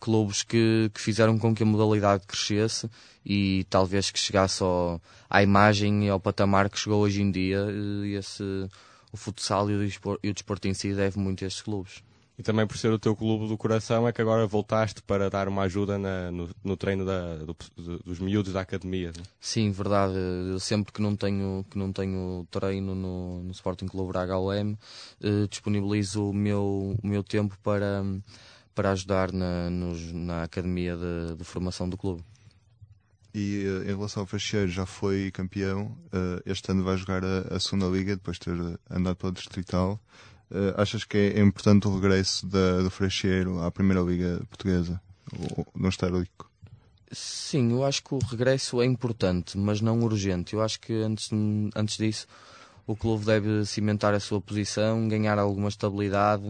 clubes 0.00 0.42
que, 0.42 0.90
que 0.92 1.00
fizeram 1.00 1.38
com 1.38 1.54
que 1.54 1.62
a 1.62 1.66
modalidade 1.66 2.26
crescesse 2.26 2.88
e 3.24 3.66
talvez 3.70 4.10
que 4.10 4.18
chegasse 4.18 4.62
ao, 4.62 5.00
à 5.28 5.42
imagem 5.42 6.06
e 6.06 6.08
ao 6.08 6.20
patamar 6.20 6.68
que 6.68 6.78
chegou 6.78 7.00
hoje 7.00 7.22
em 7.22 7.30
dia. 7.30 7.66
E 8.04 8.14
esse, 8.14 8.42
o 9.12 9.16
futsal 9.16 9.70
e 9.70 9.74
o, 9.74 9.86
desporto, 9.86 10.20
e 10.26 10.30
o 10.30 10.34
desporto 10.34 10.68
em 10.68 10.74
si 10.74 10.94
deve 10.94 11.18
muito 11.18 11.44
a 11.44 11.46
estes 11.46 11.62
clubes. 11.62 12.02
E 12.36 12.42
também 12.42 12.66
por 12.66 12.76
ser 12.76 12.90
o 12.90 12.98
teu 12.98 13.14
clube 13.14 13.46
do 13.46 13.56
coração 13.56 14.08
é 14.08 14.12
que 14.12 14.20
agora 14.20 14.44
voltaste 14.44 15.00
para 15.02 15.30
dar 15.30 15.46
uma 15.46 15.62
ajuda 15.62 15.96
na, 15.96 16.32
no, 16.32 16.50
no, 16.64 16.76
treino 16.76 17.04
da, 17.04 17.36
do, 17.36 17.56
dos 18.04 18.18
miúdos 18.18 18.52
da 18.52 18.60
academia. 18.60 19.12
Não? 19.16 19.22
Sim, 19.40 19.70
verdade. 19.70 20.14
Eu 20.50 20.58
sempre 20.58 20.92
que 20.92 21.00
não 21.00 21.14
tenho, 21.14 21.64
que 21.70 21.78
não 21.78 21.92
tenho 21.92 22.44
treino 22.50 22.92
no, 22.92 23.44
no 23.44 23.52
Sporting 23.52 23.86
Clube 23.86 24.08
Braga 24.08 24.36
OM, 24.36 24.76
eh, 25.22 25.46
disponibilizo 25.48 26.30
o 26.30 26.34
meu, 26.34 26.96
o 27.00 27.06
meu 27.06 27.22
tempo 27.22 27.56
para, 27.62 28.02
para 28.74 28.90
ajudar 28.90 29.32
na, 29.32 29.70
nos, 29.70 30.12
na 30.12 30.42
academia 30.42 30.96
de, 30.96 31.36
de, 31.36 31.44
formação 31.44 31.88
do 31.88 31.96
clube. 31.96 32.24
E 33.32 33.64
eh, 33.64 33.90
em 33.90 33.94
relação 33.94 34.22
ao 34.22 34.26
Freixeiro, 34.26 34.70
já 34.70 34.86
foi 34.86 35.30
campeão. 35.30 35.96
Eh, 36.12 36.42
este 36.46 36.70
ano 36.70 36.82
vai 36.82 36.96
jogar 36.96 37.24
a, 37.24 37.54
a 37.54 37.60
segunda 37.60 37.86
liga, 37.86 38.16
depois 38.16 38.38
de 38.38 38.44
ter 38.44 38.80
andado 38.90 39.16
pela 39.16 39.32
Distrital. 39.32 40.00
Uh, 40.50 40.76
achas 40.76 41.04
que 41.04 41.16
é 41.16 41.40
importante 41.40 41.88
o 41.88 41.94
regresso 41.94 42.46
da, 42.46 42.82
do 42.82 42.90
Freixeiro 42.90 43.60
à 43.60 43.70
Primeira 43.70 44.02
Liga 44.02 44.40
Portuguesa, 44.48 45.00
no 45.74 45.88
histórico? 45.88 46.50
Sim, 47.10 47.72
eu 47.72 47.84
acho 47.84 48.04
que 48.04 48.14
o 48.14 48.18
regresso 48.18 48.80
é 48.80 48.84
importante, 48.84 49.56
mas 49.56 49.80
não 49.80 50.00
urgente. 50.00 50.54
Eu 50.54 50.62
acho 50.62 50.78
que 50.80 50.92
antes, 50.92 51.30
antes 51.74 51.96
disso 51.96 52.26
o 52.86 52.94
clube 52.94 53.24
deve 53.24 53.64
cimentar 53.64 54.14
a 54.14 54.20
sua 54.20 54.40
posição, 54.40 55.08
ganhar 55.08 55.38
alguma 55.38 55.68
estabilidade. 55.68 56.44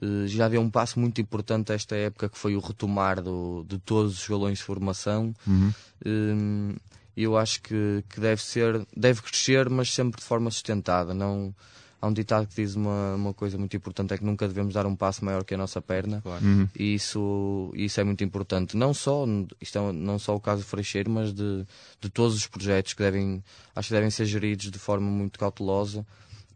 Uh, 0.00 0.26
já 0.26 0.46
havia 0.46 0.60
um 0.60 0.70
passo 0.70 1.00
muito 1.00 1.20
importante 1.20 1.72
esta 1.72 1.96
época 1.96 2.28
que 2.28 2.38
foi 2.38 2.54
o 2.56 2.60
retomar 2.60 3.20
do, 3.20 3.64
de 3.68 3.78
todos 3.78 4.20
os 4.20 4.28
galões 4.28 4.58
de 4.58 4.64
formação. 4.64 5.34
Uhum. 5.46 5.72
Uh, 6.04 6.76
eu 7.16 7.36
acho 7.36 7.60
que, 7.62 8.02
que 8.08 8.20
deve 8.20 8.42
ser, 8.42 8.86
deve 8.96 9.20
crescer, 9.20 9.68
mas 9.68 9.92
sempre 9.92 10.20
de 10.20 10.26
forma 10.26 10.50
sustentada. 10.50 11.12
Não, 11.12 11.54
há 12.02 12.08
um 12.08 12.12
ditado 12.12 12.48
que 12.48 12.56
diz 12.56 12.74
uma, 12.74 13.14
uma 13.14 13.32
coisa 13.32 13.56
muito 13.56 13.76
importante, 13.76 14.12
é 14.12 14.18
que 14.18 14.24
nunca 14.24 14.48
devemos 14.48 14.74
dar 14.74 14.84
um 14.86 14.96
passo 14.96 15.24
maior 15.24 15.44
que 15.44 15.54
a 15.54 15.56
nossa 15.56 15.80
perna. 15.80 16.20
Claro. 16.20 16.44
Uhum. 16.44 16.68
E 16.76 16.94
isso, 16.94 17.72
isso 17.74 18.00
é 18.00 18.04
muito 18.04 18.24
importante. 18.24 18.76
Não 18.76 18.92
só, 18.92 19.24
isto 19.60 19.78
é 19.78 19.92
não 19.92 20.18
só 20.18 20.34
o 20.34 20.40
caso 20.40 20.62
do 20.62 20.66
Freixeiro, 20.66 21.08
mas 21.08 21.32
de, 21.32 21.64
de 22.00 22.10
todos 22.10 22.34
os 22.34 22.46
projetos 22.48 22.92
que 22.92 23.02
devem, 23.02 23.42
acho 23.76 23.88
que 23.88 23.94
devem 23.94 24.10
ser 24.10 24.26
geridos 24.26 24.68
de 24.68 24.78
forma 24.80 25.08
muito 25.08 25.38
cautelosa 25.38 26.04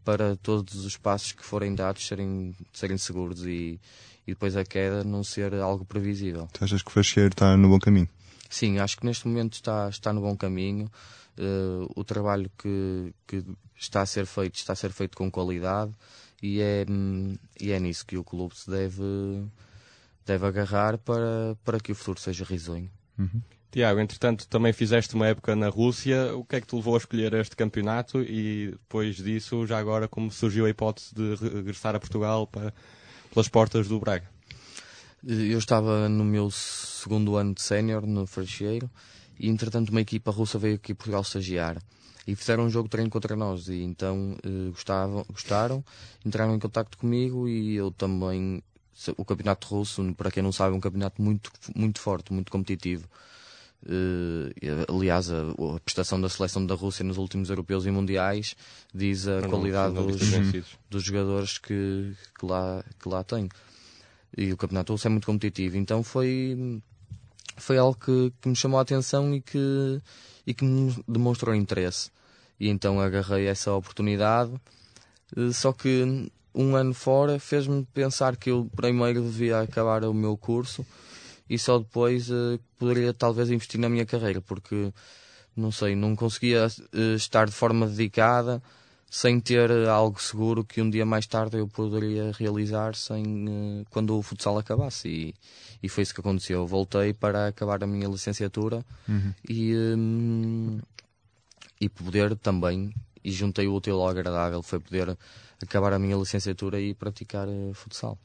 para 0.03 0.35
todos 0.35 0.85
os 0.85 0.97
passos 0.97 1.31
que 1.31 1.45
forem 1.45 1.73
dados 1.73 2.05
serem, 2.05 2.53
serem 2.73 2.97
seguros 2.97 3.45
e, 3.45 3.79
e 4.27 4.31
depois 4.31 4.57
a 4.57 4.65
queda 4.65 5.01
não 5.05 5.23
ser 5.23 5.53
algo 5.55 5.85
previsível. 5.85 6.49
Tu 6.51 6.65
achas 6.65 6.83
que 6.83 6.89
o 6.89 6.91
Freixeiro 6.91 7.29
está 7.29 7.55
no 7.55 7.69
bom 7.69 7.79
caminho? 7.79 8.09
Sim, 8.49 8.79
acho 8.79 8.97
que 8.97 9.05
neste 9.05 9.25
momento 9.27 9.53
está, 9.53 9.87
está 9.87 10.11
no 10.11 10.19
bom 10.19 10.35
caminho. 10.35 10.91
Uh, 11.37 11.87
o 11.95 12.03
trabalho 12.03 12.49
que, 12.57 13.13
que 13.27 13.43
está 13.75 14.01
a 14.01 14.05
ser 14.05 14.25
feito 14.25 14.55
está 14.55 14.73
a 14.73 14.75
ser 14.75 14.91
feito 14.91 15.15
com 15.15 15.29
qualidade 15.29 15.93
e 16.41 16.61
é, 16.61 16.85
e 17.59 17.71
é 17.71 17.79
nisso 17.79 18.05
que 18.05 18.17
o 18.17 18.23
clube 18.23 18.57
se 18.57 18.69
deve, 18.69 19.03
deve 20.25 20.45
agarrar 20.45 20.97
para, 20.97 21.55
para 21.63 21.79
que 21.79 21.91
o 21.91 21.95
futuro 21.95 22.19
seja 22.19 22.43
risonho. 22.43 22.89
Uhum. 23.17 23.41
Tiago, 23.71 23.99
entretanto, 23.99 24.47
também 24.47 24.71
fizeste 24.71 25.13
uma 25.13 25.27
época 25.27 25.55
na 25.55 25.67
Rússia. 25.67 26.35
O 26.35 26.43
que 26.43 26.55
é 26.55 26.61
que 26.61 26.67
te 26.67 26.75
levou 26.75 26.95
a 26.95 26.97
escolher 26.97 27.33
este 27.33 27.55
campeonato 27.55 28.21
e 28.21 28.71
depois 28.71 29.17
disso, 29.17 29.65
já 29.65 29.77
agora, 29.77 30.07
como 30.07 30.31
surgiu 30.31 30.65
a 30.65 30.69
hipótese 30.69 31.13
de 31.13 31.35
regressar 31.35 31.95
a 31.95 31.99
Portugal 31.99 32.47
para, 32.47 32.73
pelas 33.33 33.47
portas 33.49 33.87
do 33.87 33.99
Braga? 33.99 34.29
Eu 35.23 35.57
estava 35.57 36.07
no 36.07 36.23
meu 36.23 36.49
segundo 36.49 37.35
ano 37.35 37.53
de 37.53 37.61
sénior 37.61 38.05
no 38.05 38.25
Freixeiro 38.25 38.89
e 39.39 39.49
entretanto 39.49 39.89
uma 39.89 40.01
equipa 40.01 40.31
russa 40.31 40.57
veio 40.57 40.75
aqui 40.75 40.91
a 40.91 40.95
Portugal 40.95 41.21
estagiar 41.21 41.77
e 42.27 42.35
fizeram 42.35 42.65
um 42.65 42.69
jogo 42.69 42.87
de 42.87 42.91
treino 42.91 43.09
contra 43.09 43.35
nós 43.35 43.69
e 43.69 43.81
então 43.81 44.37
eh, 44.43 44.69
gostavam, 44.69 45.25
gostaram, 45.29 45.83
entraram 46.25 46.53
em 46.53 46.59
contato 46.59 46.97
comigo 46.97 47.47
e 47.47 47.75
eu 47.75 47.89
também 47.91 48.61
o 49.15 49.23
campeonato 49.23 49.67
russo, 49.67 50.03
para 50.15 50.31
quem 50.31 50.41
não 50.41 50.51
sabe, 50.51 50.73
é 50.73 50.77
um 50.77 50.81
campeonato 50.81 51.21
muito, 51.21 51.51
muito 51.75 51.99
forte, 51.99 52.33
muito 52.33 52.51
competitivo. 52.51 53.07
Uh, 53.85 54.51
aliás, 54.89 55.29
a, 55.29 55.51
a, 55.75 55.79
prestação 55.79 56.19
da 56.19 56.27
seleção 56.27 56.65
da 56.65 56.73
Rússia 56.73 57.05
nos 57.05 57.17
últimos 57.17 57.49
europeus 57.49 57.85
e 57.85 57.91
mundiais 57.91 58.55
diz 58.93 59.27
a 59.27 59.39
não, 59.39 59.49
qualidade 59.49 59.93
não, 59.93 60.01
não 60.01 60.11
dos, 60.11 60.65
dos, 60.89 61.03
jogadores 61.03 61.59
que, 61.59 62.11
que, 62.37 62.45
lá, 62.45 62.83
que 62.99 63.07
lá 63.07 63.23
tem. 63.23 63.47
E 64.35 64.51
o 64.51 64.57
campeonato 64.57 64.93
russo 64.93 65.07
é 65.07 65.11
muito 65.11 65.27
competitivo, 65.27 65.77
então 65.77 66.01
foi 66.03 66.81
foi 67.57 67.77
algo 67.77 67.97
que, 67.97 68.33
que 68.41 68.49
me 68.49 68.55
chamou 68.55 68.79
a 68.79 68.83
atenção 68.83 69.33
e 69.33 69.41
que, 69.41 70.01
e 70.45 70.53
que 70.53 70.63
me 70.63 70.95
demonstrou 71.07 71.53
interesse. 71.53 72.11
E 72.59 72.69
então 72.69 72.99
agarrei 72.99 73.47
essa 73.47 73.73
oportunidade. 73.73 74.51
Eh, 75.35 75.51
só 75.51 75.73
que 75.73 76.31
um 76.53 76.75
ano 76.75 76.93
fora 76.93 77.39
fez-me 77.39 77.85
pensar 77.93 78.35
que 78.35 78.49
eu 78.49 78.69
primeiro 78.75 79.21
devia 79.21 79.61
acabar 79.61 80.03
o 80.05 80.13
meu 80.13 80.35
curso 80.35 80.85
e 81.49 81.57
só 81.57 81.77
depois 81.77 82.29
uh, 82.29 82.59
poderia 82.77 83.13
talvez 83.13 83.49
investir 83.49 83.79
na 83.79 83.87
minha 83.87 84.05
carreira, 84.05 84.41
porque 84.41 84.91
não 85.55 85.71
sei, 85.71 85.95
não 85.95 86.15
conseguia 86.15 86.67
uh, 86.67 87.15
estar 87.15 87.45
de 87.45 87.53
forma 87.53 87.87
dedicada 87.87 88.61
sem 89.09 89.39
ter 89.39 89.71
algo 89.87 90.21
seguro 90.21 90.63
que 90.65 90.81
um 90.81 90.89
dia 90.89 91.05
mais 91.05 91.25
tarde 91.25 91.57
eu 91.57 91.67
poderia 91.67 92.31
realizar 92.33 92.93
sem 92.95 93.23
uh, 93.47 93.85
quando 93.89 94.17
o 94.17 94.21
futsal 94.21 94.57
acabasse 94.57 95.07
e, 95.07 95.35
e 95.81 95.87
foi 95.87 96.03
isso 96.03 96.13
que 96.13 96.19
aconteceu. 96.19 96.59
Eu 96.59 96.67
voltei 96.67 97.13
para 97.13 97.47
acabar 97.47 97.83
a 97.83 97.87
minha 97.87 98.07
licenciatura 98.07 98.85
uhum. 99.07 99.33
e, 99.47 99.75
um, 99.75 100.79
e 101.79 101.87
poder 101.87 102.35
também, 102.35 102.93
e 103.23 103.31
juntei 103.31 103.67
o 103.67 103.75
útil 103.75 104.01
ao 104.01 104.09
agradável, 104.09 104.61
foi 104.61 104.79
poder 104.79 105.17
acabar 105.61 105.93
a 105.93 105.99
minha 105.99 106.17
licenciatura 106.17 106.79
e 106.79 106.93
praticar 106.93 107.47
uh, 107.47 107.73
futsal. 107.73 108.17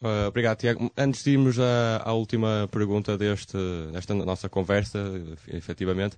Uh, 0.00 0.28
obrigado, 0.28 0.58
Tiago. 0.58 0.92
Antes 0.96 1.24
de 1.24 1.30
irmos 1.30 1.58
à, 1.58 2.02
à 2.04 2.12
última 2.12 2.68
pergunta 2.70 3.18
deste, 3.18 3.56
desta 3.92 4.14
nossa 4.14 4.48
conversa, 4.48 4.98
efetivamente, 5.48 6.16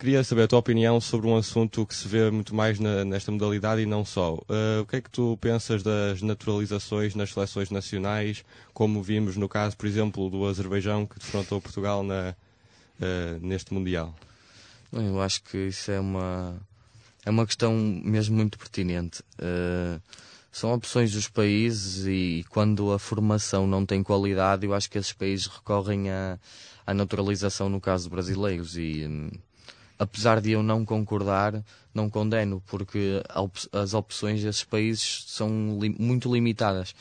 Queria 0.00 0.24
saber 0.24 0.44
a 0.44 0.48
tua 0.48 0.58
opinião 0.60 0.98
sobre 0.98 1.26
um 1.26 1.36
assunto 1.36 1.84
que 1.84 1.94
se 1.94 2.08
vê 2.08 2.30
muito 2.30 2.54
mais 2.54 2.80
na, 2.80 3.04
nesta 3.04 3.30
modalidade 3.30 3.82
e 3.82 3.86
não 3.86 4.02
só. 4.02 4.36
Uh, 4.36 4.80
o 4.80 4.86
que 4.86 4.96
é 4.96 5.00
que 5.02 5.10
tu 5.10 5.36
pensas 5.38 5.82
das 5.82 6.22
naturalizações 6.22 7.14
nas 7.14 7.34
seleções 7.34 7.70
nacionais, 7.70 8.42
como 8.72 9.02
vimos 9.02 9.36
no 9.36 9.46
caso, 9.46 9.76
por 9.76 9.86
exemplo, 9.86 10.30
do 10.30 10.46
Azerbaijão 10.46 11.04
que 11.04 11.18
defrontou 11.18 11.60
Portugal 11.60 12.02
na, 12.02 12.34
uh, 12.98 13.46
neste 13.46 13.74
Mundial? 13.74 14.14
Eu 14.90 15.20
acho 15.20 15.42
que 15.42 15.66
isso 15.66 15.90
é 15.90 16.00
uma, 16.00 16.58
é 17.26 17.28
uma 17.28 17.44
questão 17.44 17.74
mesmo 17.74 18.36
muito 18.36 18.58
pertinente. 18.58 19.22
Uh, 19.34 20.00
são 20.50 20.72
opções 20.72 21.12
dos 21.12 21.28
países 21.28 22.06
e 22.06 22.42
quando 22.48 22.90
a 22.90 22.98
formação 22.98 23.66
não 23.66 23.84
tem 23.84 24.02
qualidade, 24.02 24.64
eu 24.64 24.72
acho 24.72 24.90
que 24.90 24.96
esses 24.96 25.12
países 25.12 25.46
recorrem 25.46 26.08
à, 26.08 26.38
à 26.86 26.94
naturalização 26.94 27.68
no 27.68 27.82
caso 27.82 28.08
brasileiros 28.08 28.78
e 28.78 29.06
hum, 29.06 29.30
apesar 30.00 30.40
de 30.40 30.52
eu 30.52 30.62
não 30.62 30.82
concordar, 30.82 31.62
não 31.92 32.08
condeno, 32.08 32.62
porque 32.66 33.22
as 33.70 33.92
opções 33.92 34.42
desses 34.42 34.64
países 34.64 35.24
são 35.28 35.78
li 35.78 35.90
muito 35.90 36.32
limitadas 36.32 36.94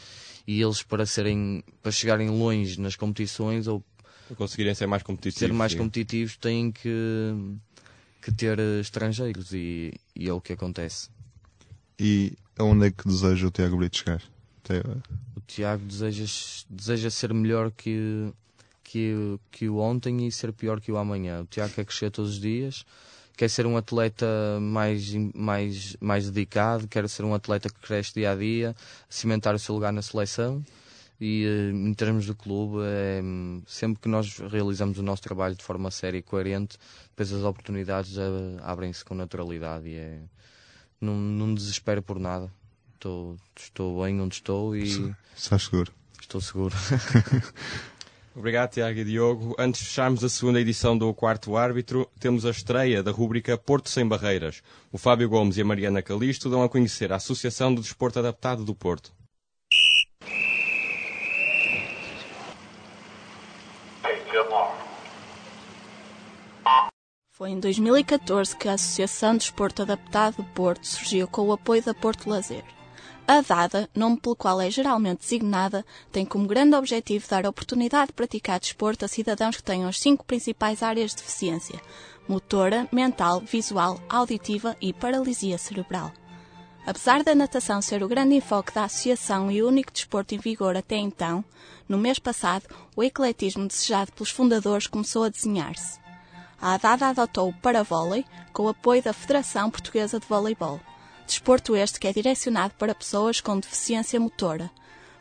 e 0.46 0.62
eles 0.62 0.84
para 0.84 1.06
serem 1.06 1.64
para 1.82 1.94
chegarem 1.94 2.30
longe 2.30 2.80
nas 2.80 2.98
competições 2.98 3.68
ou 3.68 3.82
para 4.28 4.36
conseguirem 4.36 4.76
ser 4.76 4.86
mais 4.86 5.02
competitivos, 5.02 5.40
ser 5.40 5.54
mais 5.54 5.72
sim. 5.72 5.78
competitivos 5.78 6.36
têm 6.36 6.74
que 6.74 7.34
que 8.22 8.34
ter 8.34 8.60
estrangeiros 8.82 9.54
e, 9.54 9.94
e, 10.14 10.28
é 10.28 10.34
o 10.34 10.42
que 10.42 10.52
acontece. 10.52 11.10
E 11.98 12.34
aonde 12.58 12.88
é 12.88 12.92
que 12.92 13.08
deseja 13.08 13.48
o 13.48 13.52
Tiago 13.52 13.78
Brito 13.78 13.98
chegar? 13.98 14.22
O 15.38 15.42
Tiago 15.48 15.86
deseja, 15.86 16.26
deseja 16.70 17.10
ser 17.10 17.34
melhor 17.34 17.72
que 17.72 18.30
que, 18.90 19.40
que 19.52 19.70
o 19.70 19.78
ontem 19.78 20.26
e 20.26 20.32
ser 20.32 20.52
pior 20.52 20.82
que 20.82 20.92
o 20.92 20.98
amanhã. 20.98 21.42
O 21.42 21.46
Tiago 21.46 21.72
quer 21.72 21.86
crescer 21.86 22.10
todos 22.10 22.32
os 22.32 22.40
dias, 22.40 22.84
quer 23.38 23.48
ser 23.48 23.68
um 23.68 23.78
atleta 23.78 24.26
mais, 24.60 25.14
mais, 25.36 25.96
mais 26.00 26.30
dedicado, 26.32 26.88
quer 26.88 27.08
ser 27.08 27.24
um 27.24 27.36
atleta 27.36 27.70
que 27.70 27.80
cresce 27.80 28.16
dia 28.16 28.32
a 28.32 28.36
dia, 28.36 28.76
cimentar 29.08 29.54
o 29.54 29.60
seu 29.60 29.76
lugar 29.76 29.94
na 29.94 30.02
seleção. 30.02 30.66
E 31.22 31.46
eh, 31.46 31.72
em 31.72 31.94
termos 31.94 32.26
do 32.26 32.34
clube, 32.34 32.78
é, 32.82 33.22
sempre 33.68 34.02
que 34.02 34.10
nós 34.10 34.40
realizamos 34.40 34.98
o 34.98 35.04
nosso 35.04 35.22
trabalho 35.22 35.54
de 35.54 35.64
forma 35.64 35.92
séria 35.92 36.18
e 36.18 36.24
coerente, 36.24 36.78
depois 37.10 37.32
as 37.32 37.44
oportunidades 37.44 38.18
eh, 38.18 38.24
abrem-se 38.64 39.06
com 39.06 39.14
naturalidade 39.14 39.88
e 39.88 39.98
é, 39.98 40.20
não, 41.00 41.16
não 41.16 41.54
desespero 41.54 42.02
por 42.02 42.18
nada. 42.18 42.52
Estou, 42.96 43.38
estou 43.56 44.04
bem 44.04 44.20
onde 44.20 44.36
estou 44.36 44.76
e. 44.76 45.14
Estás 45.36 45.64
seguro? 45.64 45.92
Estou 46.20 46.42
seguro. 46.42 46.76
Obrigado, 48.40 48.72
Tiago 48.72 48.98
e 48.98 49.04
Diogo. 49.04 49.54
Antes 49.60 49.82
de 49.82 49.88
fecharmos 49.88 50.24
a 50.24 50.30
segunda 50.30 50.62
edição 50.62 50.98
do 50.98 51.14
Quarto 51.14 51.58
Árbitro, 51.58 52.10
temos 52.22 52.46
a 52.46 52.52
estreia 52.52 53.04
da 53.04 53.12
rúbrica 53.12 53.58
Porto 53.58 53.90
Sem 53.90 54.08
Barreiras. 54.08 54.64
O 54.94 54.98
Fábio 54.98 55.28
Gomes 55.28 55.58
e 55.58 55.62
a 55.62 55.66
Mariana 55.66 56.02
Calisto 56.02 56.50
dão 56.50 56.64
a 56.64 56.70
conhecer 56.70 57.12
a 57.12 57.18
Associação 57.18 57.76
do 57.76 57.82
Desporto 57.82 58.18
Adaptado 58.18 58.64
do 58.64 58.74
Porto. 58.74 59.12
Foi 67.34 67.50
em 67.50 67.60
2014 67.60 68.56
que 68.56 68.70
a 68.70 68.74
Associação 68.76 69.34
de 69.34 69.40
Desporto 69.40 69.82
Adaptado 69.82 70.38
do 70.38 70.46
Porto 70.46 70.88
surgiu 70.88 71.28
com 71.28 71.42
o 71.42 71.52
apoio 71.52 71.84
da 71.84 71.94
Porto 71.94 72.30
Lazer. 72.30 72.64
A 73.32 73.42
DADA, 73.42 73.88
nome 73.94 74.20
pelo 74.20 74.36
qual 74.36 74.60
é 74.60 74.72
geralmente 74.72 75.20
designada, 75.20 75.86
tem 76.12 76.26
como 76.26 76.48
grande 76.48 76.76
objetivo 76.76 77.28
dar 77.30 77.46
oportunidade 77.46 78.08
de 78.08 78.14
praticar 78.14 78.60
desporto 78.60 79.06
a 79.06 79.08
cidadãos 79.08 79.56
que 79.56 79.62
tenham 79.62 79.88
as 79.88 80.00
cinco 80.00 80.26
principais 80.26 80.82
áreas 80.82 81.12
de 81.12 81.18
deficiência: 81.18 81.80
motora, 82.28 82.90
mental, 82.92 83.42
visual, 83.42 84.02
auditiva 84.10 84.76
e 84.82 84.92
paralisia 84.92 85.60
cerebral. 85.60 86.12
Apesar 86.88 87.24
da 87.24 87.36
natação 87.36 87.84
ser 87.84 88.02
o 88.02 88.08
grande 88.08 88.34
enfoque 88.34 88.74
da 88.74 88.86
associação 88.86 89.52
e 89.52 89.62
o 89.62 89.68
único 89.68 89.94
desporto 89.94 90.34
em 90.34 90.40
vigor 90.40 90.76
até 90.76 90.98
então, 90.98 91.46
no 91.88 92.00
mês 92.00 92.18
passado, 92.18 92.66
o 92.96 93.04
ecletismo 93.04 93.68
desejado 93.68 94.12
pelos 94.12 94.32
fundadores 94.32 94.88
começou 94.88 95.24
a 95.26 95.30
desenhar-se 95.30 96.00
a 96.62 96.74
ADADA 96.74 97.10
adotou 97.10 97.50
o 97.50 97.54
paravôlei 97.54 98.26
com 98.52 98.64
o 98.64 98.70
apoio 98.70 99.02
da 99.02 99.14
Federação 99.14 99.72
Portuguesa 99.72 100.20
de 100.20 100.28
Voleibol. 100.28 100.80
Desporto 101.30 101.76
este 101.76 102.00
que 102.00 102.08
é 102.08 102.12
direcionado 102.12 102.74
para 102.74 102.96
pessoas 102.96 103.40
com 103.40 103.60
deficiência 103.60 104.20
motora. 104.20 104.72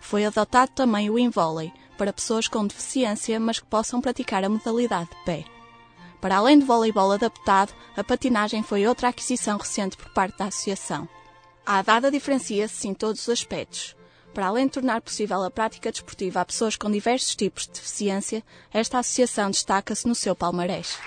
Foi 0.01 0.25
adotado 0.25 0.73
também 0.75 1.11
o 1.11 1.19
invôlei, 1.19 1.71
para 1.99 2.15
pessoas 2.15 2.49
com 2.49 2.67
deficiência, 2.67 3.39
mas 3.39 3.61
que 3.61 3.67
possam 3.67 4.01
praticar 4.01 4.43
a 4.43 4.49
modalidade 4.49 5.11
de 5.11 5.25
pé. 5.27 5.45
Para 6.19 6.39
além 6.39 6.59
do 6.59 6.65
voleibol 6.65 7.13
adaptado, 7.13 7.75
a 7.95 8.03
patinagem 8.03 8.63
foi 8.63 8.87
outra 8.87 9.09
aquisição 9.09 9.59
recente 9.59 9.99
por 9.99 10.09
parte 10.15 10.39
da 10.39 10.47
associação. 10.47 11.07
A 11.67 11.77
ADADA 11.81 12.11
diferencia-se 12.11 12.89
em 12.89 12.95
todos 12.95 13.21
os 13.21 13.29
aspectos. 13.29 13.95
Para 14.33 14.47
além 14.47 14.65
de 14.65 14.73
tornar 14.73 15.03
possível 15.03 15.43
a 15.45 15.51
prática 15.51 15.93
desportiva 15.93 16.41
a 16.41 16.45
pessoas 16.47 16.75
com 16.75 16.91
diversos 16.91 17.37
tipos 17.37 17.65
de 17.67 17.73
deficiência, 17.73 18.43
esta 18.73 18.99
associação 18.99 19.51
destaca-se 19.51 20.09
no 20.09 20.15
seu 20.15 20.35
palmarés. 20.35 20.99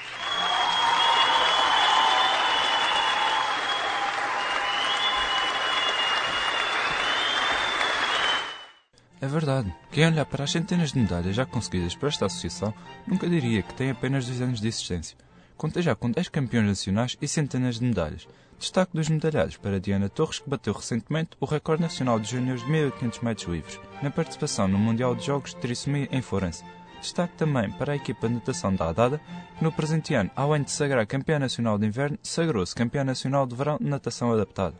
É 9.22 9.28
verdade. 9.28 9.72
Quem 9.92 10.08
olhar 10.08 10.26
para 10.26 10.46
as 10.46 10.52
centenas 10.52 10.92
de 10.92 11.00
medalhas 11.00 11.36
já 11.36 11.46
conseguidas 11.46 11.96
por 11.96 12.10
esta 12.10 12.26
associação 12.26 12.74
nunca 13.06 13.30
diria 13.30 13.62
que 13.62 13.74
tem 13.76 13.92
apenas 13.92 14.26
dois 14.26 14.42
anos 14.42 14.60
de 14.60 14.68
existência. 14.68 15.16
Conta 15.56 15.80
já 15.80 15.94
com 15.94 16.10
10 16.10 16.30
campeões 16.30 16.66
nacionais 16.66 17.16
e 17.22 17.28
centenas 17.28 17.78
de 17.78 17.86
medalhas. 17.86 18.28
Destaque 18.58 18.94
dos 18.96 19.10
medalhados 19.10 19.58
para 19.58 19.80
Diana 19.80 20.10
Torres, 20.10 20.40
que 20.40 20.50
bateu 20.50 20.74
recentemente 20.74 21.32
o 21.40 21.46
recorde 21.46 21.84
nacional 21.84 22.20
de 22.20 22.32
júniores 22.32 22.64
de 22.64 22.72
1500 22.72 23.20
metros 23.20 23.48
livres, 23.48 23.80
na 24.02 24.10
participação 24.10 24.68
no 24.68 24.80
Mundial 24.80 25.16
de 25.16 25.24
Jogos 25.24 25.52
de 25.52 25.58
Trissomia 25.58 26.10
em 26.12 26.22
Florença. 26.22 26.66
Destaque 27.00 27.36
também 27.36 27.72
para 27.72 27.94
a 27.94 27.96
equipa 27.96 28.28
de 28.28 28.36
natação 28.36 28.74
da 28.74 28.90
Adada, 28.90 29.22
que 29.58 29.64
no 29.64 29.72
presente 29.72 30.16
ano, 30.16 30.32
além 30.36 30.64
de 30.64 30.72
sagrar 30.72 31.06
campeã 31.06 31.38
nacional 31.38 31.78
de 31.78 31.86
inverno, 31.86 32.18
sagrou-se 32.24 32.76
campeã 32.76 33.04
nacional 33.04 33.46
de 33.46 33.56
verão 33.56 33.78
de 33.78 33.86
natação 33.86 34.32
adaptada. 34.32 34.76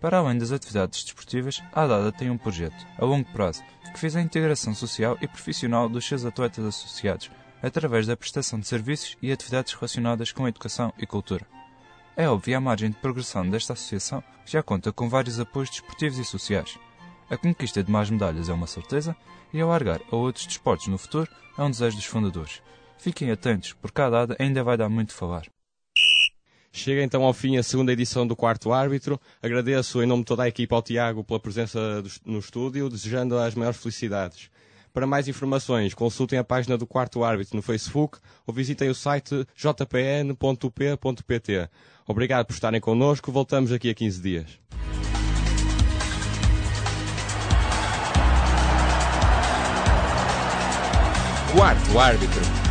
Para 0.00 0.18
além 0.18 0.38
das 0.38 0.52
atividades 0.52 1.04
desportivas, 1.04 1.62
a 1.72 1.82
Adada 1.82 2.12
tem 2.12 2.30
um 2.30 2.36
projeto, 2.38 2.86
a 2.98 3.04
longo 3.04 3.30
prazo, 3.32 3.62
que 3.92 4.00
visa 4.00 4.18
a 4.18 4.22
integração 4.22 4.74
social 4.74 5.16
e 5.22 5.26
profissional 5.26 5.88
dos 5.88 6.04
seus 6.04 6.24
atletas 6.24 6.64
associados, 6.64 7.30
através 7.62 8.06
da 8.06 8.16
prestação 8.16 8.60
de 8.60 8.66
serviços 8.66 9.16
e 9.22 9.32
atividades 9.32 9.72
relacionadas 9.72 10.32
com 10.32 10.44
a 10.44 10.48
educação 10.48 10.92
e 10.98 11.06
cultura. 11.06 11.46
É 12.14 12.28
óbvia 12.28 12.58
a 12.58 12.60
margem 12.60 12.90
de 12.90 12.96
progressão 12.96 13.48
desta 13.48 13.72
associação, 13.72 14.22
que 14.44 14.52
já 14.52 14.62
conta 14.62 14.92
com 14.92 15.08
vários 15.08 15.40
apoios 15.40 15.70
desportivos 15.70 16.18
e 16.18 16.24
sociais. 16.24 16.78
A 17.28 17.36
conquista 17.36 17.82
de 17.82 17.90
mais 17.90 18.10
medalhas 18.10 18.48
é 18.48 18.52
uma 18.52 18.66
certeza 18.66 19.16
e 19.52 19.60
alargar 19.60 20.00
a 20.12 20.16
outros 20.16 20.46
desportos 20.46 20.86
no 20.88 20.98
futuro 20.98 21.28
é 21.58 21.62
um 21.62 21.70
desejo 21.70 21.96
dos 21.96 22.04
fundadores. 22.04 22.62
Fiquem 22.98 23.30
atentos, 23.30 23.72
porque 23.72 24.00
a 24.00 24.10
dada 24.10 24.36
ainda 24.38 24.62
vai 24.62 24.76
dar 24.76 24.88
muito 24.88 25.12
a 25.12 25.14
falar. 25.14 25.55
Chega 26.76 27.02
então 27.02 27.24
ao 27.24 27.32
fim 27.32 27.56
a 27.56 27.62
segunda 27.62 27.90
edição 27.90 28.26
do 28.26 28.36
Quarto 28.36 28.70
Árbitro. 28.70 29.18
Agradeço 29.42 30.02
em 30.02 30.06
nome 30.06 30.20
de 30.20 30.26
toda 30.26 30.42
a 30.42 30.48
equipa 30.48 30.76
ao 30.76 30.82
Tiago 30.82 31.24
pela 31.24 31.40
presença 31.40 32.04
no 32.22 32.38
estúdio, 32.38 32.90
desejando 32.90 33.38
as 33.38 33.54
maiores 33.54 33.80
felicidades. 33.80 34.50
Para 34.92 35.06
mais 35.06 35.26
informações, 35.26 35.94
consultem 35.94 36.38
a 36.38 36.44
página 36.44 36.76
do 36.76 36.86
Quarto 36.86 37.24
Árbitro 37.24 37.56
no 37.56 37.62
Facebook 37.62 38.18
ou 38.46 38.52
visitem 38.52 38.90
o 38.90 38.94
site 38.94 39.46
jpn.up.pt. 39.56 40.50
Obrigado 42.06 42.44
por 42.44 42.52
estarem 42.52 42.80
connosco. 42.80 43.32
Voltamos 43.32 43.72
aqui 43.72 43.88
a 43.88 43.94
15 43.94 44.20
dias. 44.20 44.60
Quarto 51.54 51.98
Árbitro. 51.98 52.65